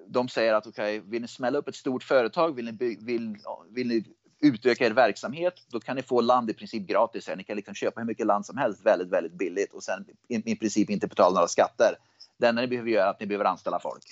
de 0.06 0.28
säger 0.28 0.54
att 0.54 0.66
okej, 0.66 0.98
okay, 0.98 1.10
vill 1.10 1.22
ni 1.22 1.28
smälla 1.28 1.58
upp 1.58 1.68
ett 1.68 1.74
stort 1.74 2.02
företag, 2.02 2.54
vill 2.54 2.64
ni, 2.64 2.96
vill, 3.00 3.36
vill 3.70 3.88
ni 3.88 4.04
utöka 4.40 4.86
er 4.86 4.90
verksamhet, 4.90 5.54
då 5.68 5.80
kan 5.80 5.96
ni 5.96 6.02
få 6.02 6.20
land 6.20 6.50
i 6.50 6.54
princip 6.54 6.86
gratis. 6.88 7.28
Här. 7.28 7.36
Ni 7.36 7.44
kan 7.44 7.56
liksom 7.56 7.74
köpa 7.74 8.00
hur 8.00 8.06
mycket 8.06 8.26
land 8.26 8.46
som 8.46 8.56
helst 8.56 8.86
väldigt, 8.86 9.08
väldigt 9.08 9.32
billigt 9.32 9.72
och 9.72 9.82
sen 9.82 10.04
i, 10.28 10.52
i 10.52 10.56
princip 10.56 10.90
inte 10.90 11.06
betala 11.06 11.34
några 11.34 11.48
skatter. 11.48 11.94
Det 12.38 12.46
enda 12.46 12.62
ni 12.62 12.68
behöver 12.68 12.90
göra 12.90 13.06
är 13.06 13.10
att 13.10 13.20
ni 13.20 13.26
behöver 13.26 13.44
anställa 13.44 13.80
folk. 13.80 14.04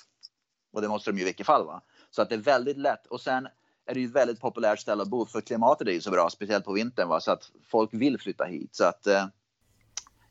Och 0.72 0.82
det 0.82 0.88
måste 0.88 1.10
de 1.10 1.16
ju 1.16 1.22
i 1.22 1.24
vilket 1.24 1.46
fall. 1.46 1.66
Va? 1.66 1.82
Så 2.10 2.22
att 2.22 2.28
det 2.28 2.34
är 2.34 2.38
väldigt 2.38 2.78
lätt. 2.78 3.06
Och 3.06 3.20
sen 3.20 3.48
är 3.86 3.94
det 3.94 4.00
ju 4.00 4.06
ett 4.06 4.12
väldigt 4.12 4.40
populärt 4.40 4.78
ställe 4.78 5.02
att 5.02 5.08
bo 5.08 5.26
för 5.26 5.40
klimatet 5.40 5.88
är 5.88 5.92
ju 5.92 6.00
så 6.00 6.10
bra, 6.10 6.30
speciellt 6.30 6.64
på 6.64 6.72
vintern. 6.72 7.08
Va? 7.08 7.20
Så 7.20 7.32
att 7.32 7.50
folk 7.70 7.90
vill 7.92 8.20
flytta 8.20 8.44
hit. 8.44 8.74
Så 8.74 8.84
att 8.84 9.06
eh, 9.06 9.26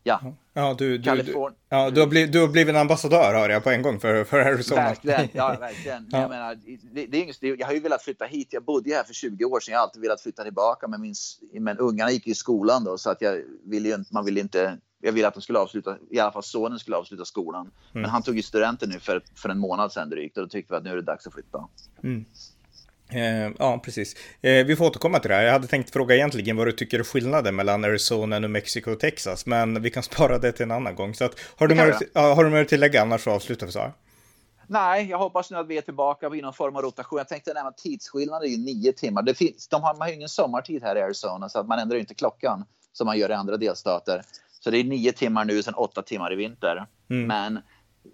ja. 0.03 0.21
Ja, 0.53 0.75
du, 0.77 0.97
du, 0.97 1.21
du, 1.21 1.51
ja, 1.69 1.89
du, 1.89 1.99
har 1.99 2.07
blivit, 2.07 2.31
du 2.31 2.41
har 2.41 2.47
blivit 2.47 2.75
en 2.75 2.81
ambassadör 2.81 3.33
hör 3.33 3.49
jag 3.49 3.63
på 3.63 3.69
en 3.69 3.81
gång 3.81 3.99
för, 3.99 4.23
för 4.23 4.39
Arizona. 4.39 4.81
Verkligen, 4.81 5.29
ja 5.33 5.57
verkligen. 5.59 6.07
ja. 6.11 6.21
Jag, 6.21 6.29
menar, 6.29 6.55
det, 6.93 7.05
det 7.05 7.17
är 7.17 7.23
inget, 7.23 7.43
jag 7.43 7.67
har 7.67 7.73
ju 7.73 7.79
velat 7.79 8.03
flytta 8.03 8.25
hit. 8.25 8.47
Jag 8.51 8.63
bodde 8.63 8.95
här 8.95 9.03
för 9.03 9.13
20 9.13 9.45
år 9.45 9.59
sedan. 9.59 9.71
Jag 9.71 9.79
har 9.79 9.83
alltid 9.83 10.01
velat 10.01 10.21
flytta 10.21 10.43
tillbaka. 10.43 10.87
Men, 10.87 11.01
min, 11.01 11.15
men 11.53 11.77
ungarna 11.77 12.11
gick 12.11 12.27
i 12.27 12.35
skolan 12.35 12.83
då 12.83 12.97
så 12.97 13.09
att 13.09 13.21
jag 13.21 13.41
ville 13.65 13.89
ju, 13.89 14.03
man 14.11 14.25
ville 14.25 14.39
inte 14.39 14.77
jag 15.01 15.11
ville 15.11 15.27
att 15.27 15.33
de 15.33 15.41
skulle 15.41 15.59
avsluta, 15.59 15.97
i 16.09 16.19
alla 16.19 16.31
fall 16.31 16.43
sonen 16.43 16.79
skulle 16.79 16.97
avsluta 16.97 17.25
skolan. 17.25 17.61
Mm. 17.61 18.01
Men 18.01 18.11
han 18.11 18.23
tog 18.23 18.35
ju 18.35 18.41
studenten 18.41 18.89
nu 18.89 18.99
för, 18.99 19.21
för 19.35 19.49
en 19.49 19.59
månad 19.59 19.91
sedan 19.91 20.09
drygt 20.09 20.37
och 20.37 20.43
då 20.43 20.49
tyckte 20.49 20.73
vi 20.73 20.77
att 20.77 20.83
nu 20.83 20.89
är 20.89 20.95
det 20.95 21.01
dags 21.01 21.27
att 21.27 21.33
flytta. 21.33 21.67
Mm. 22.03 22.25
Eh, 23.13 23.53
ja, 23.59 23.79
precis. 23.83 24.15
Eh, 24.41 24.65
vi 24.65 24.75
får 24.75 24.85
återkomma 24.85 25.19
till 25.19 25.29
det 25.29 25.35
här. 25.35 25.43
Jag 25.43 25.53
hade 25.53 25.67
tänkt 25.67 25.89
fråga 25.89 26.15
egentligen 26.15 26.57
vad 26.57 26.67
du 26.67 26.71
tycker 26.71 26.99
är 26.99 27.03
skillnaden 27.03 27.55
mellan 27.55 27.83
Arizona, 27.83 28.39
New 28.39 28.49
Mexico 28.49 28.91
och 28.91 28.99
Texas, 28.99 29.45
men 29.45 29.81
vi 29.81 29.89
kan 29.89 30.03
spara 30.03 30.37
det 30.37 30.51
till 30.51 30.63
en 30.63 30.71
annan 30.71 30.95
gång. 30.95 31.13
Så 31.13 31.25
att, 31.25 31.35
har, 31.55 31.67
du 31.67 31.75
mer, 31.75 31.95
ja, 32.13 32.33
har 32.33 32.43
du 32.43 32.49
mer 32.49 32.61
att 32.61 32.67
tillägga 32.67 33.01
annars 33.01 33.23
så 33.23 33.31
avslutar 33.31 33.65
vi 33.65 33.71
så 33.71 33.79
här. 33.79 33.93
Nej, 34.67 35.09
jag 35.09 35.17
hoppas 35.17 35.51
nu 35.51 35.57
att 35.57 35.67
vi 35.67 35.77
är 35.77 35.81
tillbaka 35.81 36.27
i 36.27 36.41
någon 36.41 36.53
form 36.53 36.75
av 36.75 36.81
rotation. 36.81 37.17
Jag 37.17 37.27
tänkte 37.27 37.53
nämna 37.53 37.71
tidsskillnaden 37.71 38.47
är 38.47 38.51
ju 38.51 38.57
nio 38.57 38.93
timmar. 38.93 39.21
Det 39.21 39.33
finns, 39.33 39.67
de 39.67 39.83
har, 39.83 39.93
man 39.93 40.01
har 40.01 40.07
ju 40.07 40.15
ingen 40.15 40.29
sommartid 40.29 40.83
här 40.83 40.95
i 40.95 41.01
Arizona 41.01 41.49
så 41.49 41.59
att 41.59 41.67
man 41.67 41.79
ändrar 41.79 41.97
inte 41.97 42.13
klockan 42.13 42.65
som 42.93 43.05
man 43.05 43.17
gör 43.17 43.29
i 43.29 43.33
andra 43.33 43.57
delstater. 43.57 44.21
Så 44.63 44.71
det 44.71 44.77
är 44.77 44.83
nio 44.83 45.11
timmar 45.11 45.45
nu, 45.45 45.63
sen 45.63 45.73
åtta 45.73 46.01
timmar 46.01 46.33
i 46.33 46.35
vinter. 46.35 46.85
Mm. 47.09 47.27
Men 47.27 47.59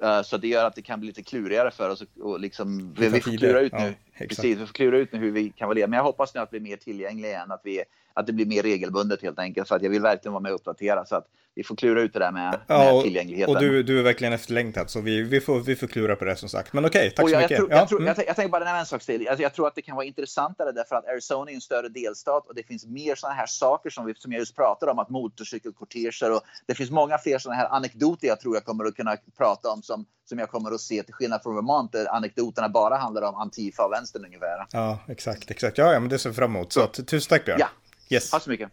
uh, 0.04 0.22
så 0.22 0.38
det 0.38 0.48
gör 0.48 0.66
att 0.66 0.76
det 0.76 0.82
kan 0.82 1.00
bli 1.00 1.08
lite 1.08 1.24
klurigare 1.24 1.72
för 1.72 1.90
oss 1.90 2.04
och 2.20 2.40
liksom, 2.40 2.94
vi, 2.94 3.10
vi 3.10 3.22
får 3.22 3.38
klura 3.38 3.60
ut 3.60 3.74
nu. 3.74 3.96
Ja, 4.20 4.26
precis, 4.28 4.58
vi 4.58 4.66
får 4.66 4.74
klura 4.74 4.98
ut 4.98 5.12
nu 5.12 5.20
hur 5.20 5.32
vi 5.32 5.50
kan 5.50 5.68
vara 5.68 5.80
Men 5.80 5.94
jag 5.94 6.04
hoppas 6.04 6.36
nu 6.36 6.42
att 6.42 6.54
vi 6.54 6.58
är 6.58 6.62
mer 6.62 6.78
tillgängliga 6.78 7.32
igen, 7.32 7.52
att, 7.52 7.62
vi, 7.64 7.84
att 8.18 8.28
det 8.28 8.34
blir 8.34 8.46
mer 8.46 8.64
regelbundet 8.64 9.22
helt 9.22 9.40
enkelt. 9.40 9.68
För 9.68 9.76
att 9.76 9.82
jag 9.82 9.90
vill 9.90 10.02
verkligen 10.02 10.34
vara 10.34 10.44
med 10.44 10.52
och 10.52 10.60
uppdatera. 10.60 11.06
Så 11.06 11.16
att 11.16 11.28
vi 11.56 11.64
får 11.64 11.76
klura 11.76 12.02
ut 12.02 12.14
det 12.14 12.20
där 12.20 12.32
med, 12.32 12.60
ja, 12.68 12.78
med 12.78 12.94
och, 12.94 13.04
tillgängligheten. 13.04 13.56
Och 13.56 13.62
du, 13.62 13.84
du 13.84 14.00
är 14.00 14.04
verkligen 14.04 14.34
efterlängtad, 14.34 14.90
så 14.90 15.02
vi, 15.02 15.22
vi, 15.22 15.42
får, 15.42 15.60
vi 15.60 15.76
får 15.76 15.88
klura 15.88 16.16
på 16.16 16.26
det 16.26 16.36
som 16.36 16.50
sagt. 16.50 16.74
Men 16.74 16.86
okej, 16.86 17.00
okay, 17.00 17.10
tack 17.10 17.30
så 17.30 17.34
jag, 17.34 17.42
mycket. 17.42 17.58
Tror, 17.58 17.72
jag, 17.72 17.90
tror, 17.90 18.00
mm. 18.00 18.14
jag, 18.18 18.28
jag, 18.28 18.36
tänker 18.36 18.52
bara 18.52 18.64
nämna 18.64 18.80
en 18.80 18.86
sak 18.86 19.04
till. 19.04 19.28
Alltså, 19.28 19.44
jag 19.44 19.54
tror 19.54 19.68
att 19.68 19.76
det 19.76 19.82
kan 19.82 19.96
vara 19.96 20.06
intressantare 20.06 20.72
därför 20.72 20.96
att 20.96 21.08
Arizona 21.08 21.52
är 21.52 21.56
en 21.56 21.62
större 21.62 21.90
delstat 21.90 22.48
och 22.48 22.56
det 22.56 22.64
finns 22.64 22.86
mer 22.86 23.16
sådana 23.16 23.36
här 23.36 23.46
saker 23.46 23.90
som, 23.90 24.06
vi, 24.06 24.14
som 24.16 24.32
jag 24.32 24.40
just 24.40 24.56
pratade 24.56 24.92
om, 24.92 25.00
att 25.00 25.10
motorcykelkorteger 25.10 26.32
och 26.32 26.42
det 26.66 26.76
finns 26.76 26.92
många 26.92 27.18
fler 27.18 27.38
sådana 27.38 27.62
här 27.62 27.68
anekdoter 27.70 28.28
jag 28.28 28.40
tror 28.40 28.56
jag 28.56 28.66
kommer 28.66 28.86
att 28.86 28.96
kunna 28.96 29.18
prata 29.38 29.70
om 29.70 29.82
som, 29.82 30.06
som 30.26 30.40
jag 30.40 30.50
kommer 30.50 30.72
att 30.72 30.82
se 30.82 31.04
till 31.04 31.14
skillnad 31.14 31.44
från 31.44 31.56
Vermont 31.56 31.92
där 31.92 32.16
anekdoterna 32.16 32.70
bara 32.70 32.98
handlar 32.98 33.22
om 33.22 33.36
Antifa 33.36 33.86
och 33.86 33.92
vänstern 33.92 34.26
ungefär. 34.26 34.66
Ja, 34.72 35.00
exakt, 35.08 35.52
exakt. 35.52 35.78
Ja, 35.78 35.94
ja, 35.94 36.00
men 36.00 36.10
det 36.10 36.20
ser 36.20 36.32
fram 36.32 36.56
emot. 36.56 36.74
Så, 36.74 36.90
så 36.94 37.04
tusen 37.04 37.30
tack 37.30 37.46
Björn. 37.46 37.60
Ja, 37.60 37.68
yes. 38.10 38.30
tack 38.30 38.44
så 38.44 38.50
mycket. 38.50 38.72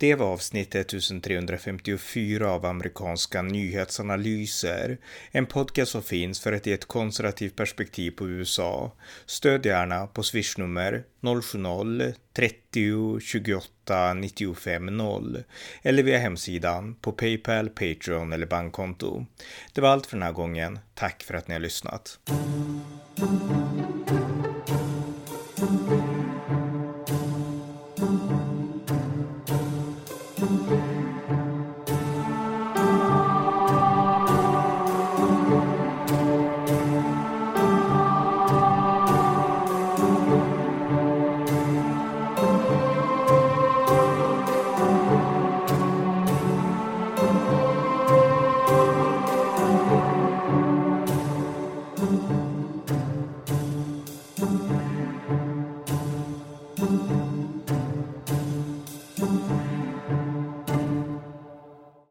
Det 0.00 0.14
var 0.14 0.26
avsnitt 0.26 0.74
1354 0.74 2.50
av 2.50 2.66
amerikanska 2.66 3.42
nyhetsanalyser. 3.42 4.98
En 5.30 5.46
podcast 5.46 5.92
som 5.92 6.02
finns 6.02 6.40
för 6.40 6.52
att 6.52 6.66
ge 6.66 6.72
ett 6.72 6.84
konservativt 6.84 7.56
perspektiv 7.56 8.10
på 8.10 8.28
USA. 8.28 8.92
Stöd 9.26 9.66
gärna 9.66 10.06
på 10.06 10.22
swishnummer 10.22 11.04
070-30 11.20 13.20
28 13.20 14.14
95 14.14 14.86
0 14.86 15.44
eller 15.82 16.02
via 16.02 16.18
hemsidan 16.18 16.94
på 16.94 17.12
Paypal, 17.12 17.68
Patreon 17.68 18.32
eller 18.32 18.46
bankkonto. 18.46 19.26
Det 19.72 19.80
var 19.80 19.88
allt 19.88 20.06
för 20.06 20.16
den 20.16 20.22
här 20.22 20.32
gången. 20.32 20.78
Tack 20.94 21.22
för 21.22 21.34
att 21.34 21.48
ni 21.48 21.54
har 21.54 21.60
lyssnat. 21.60 22.18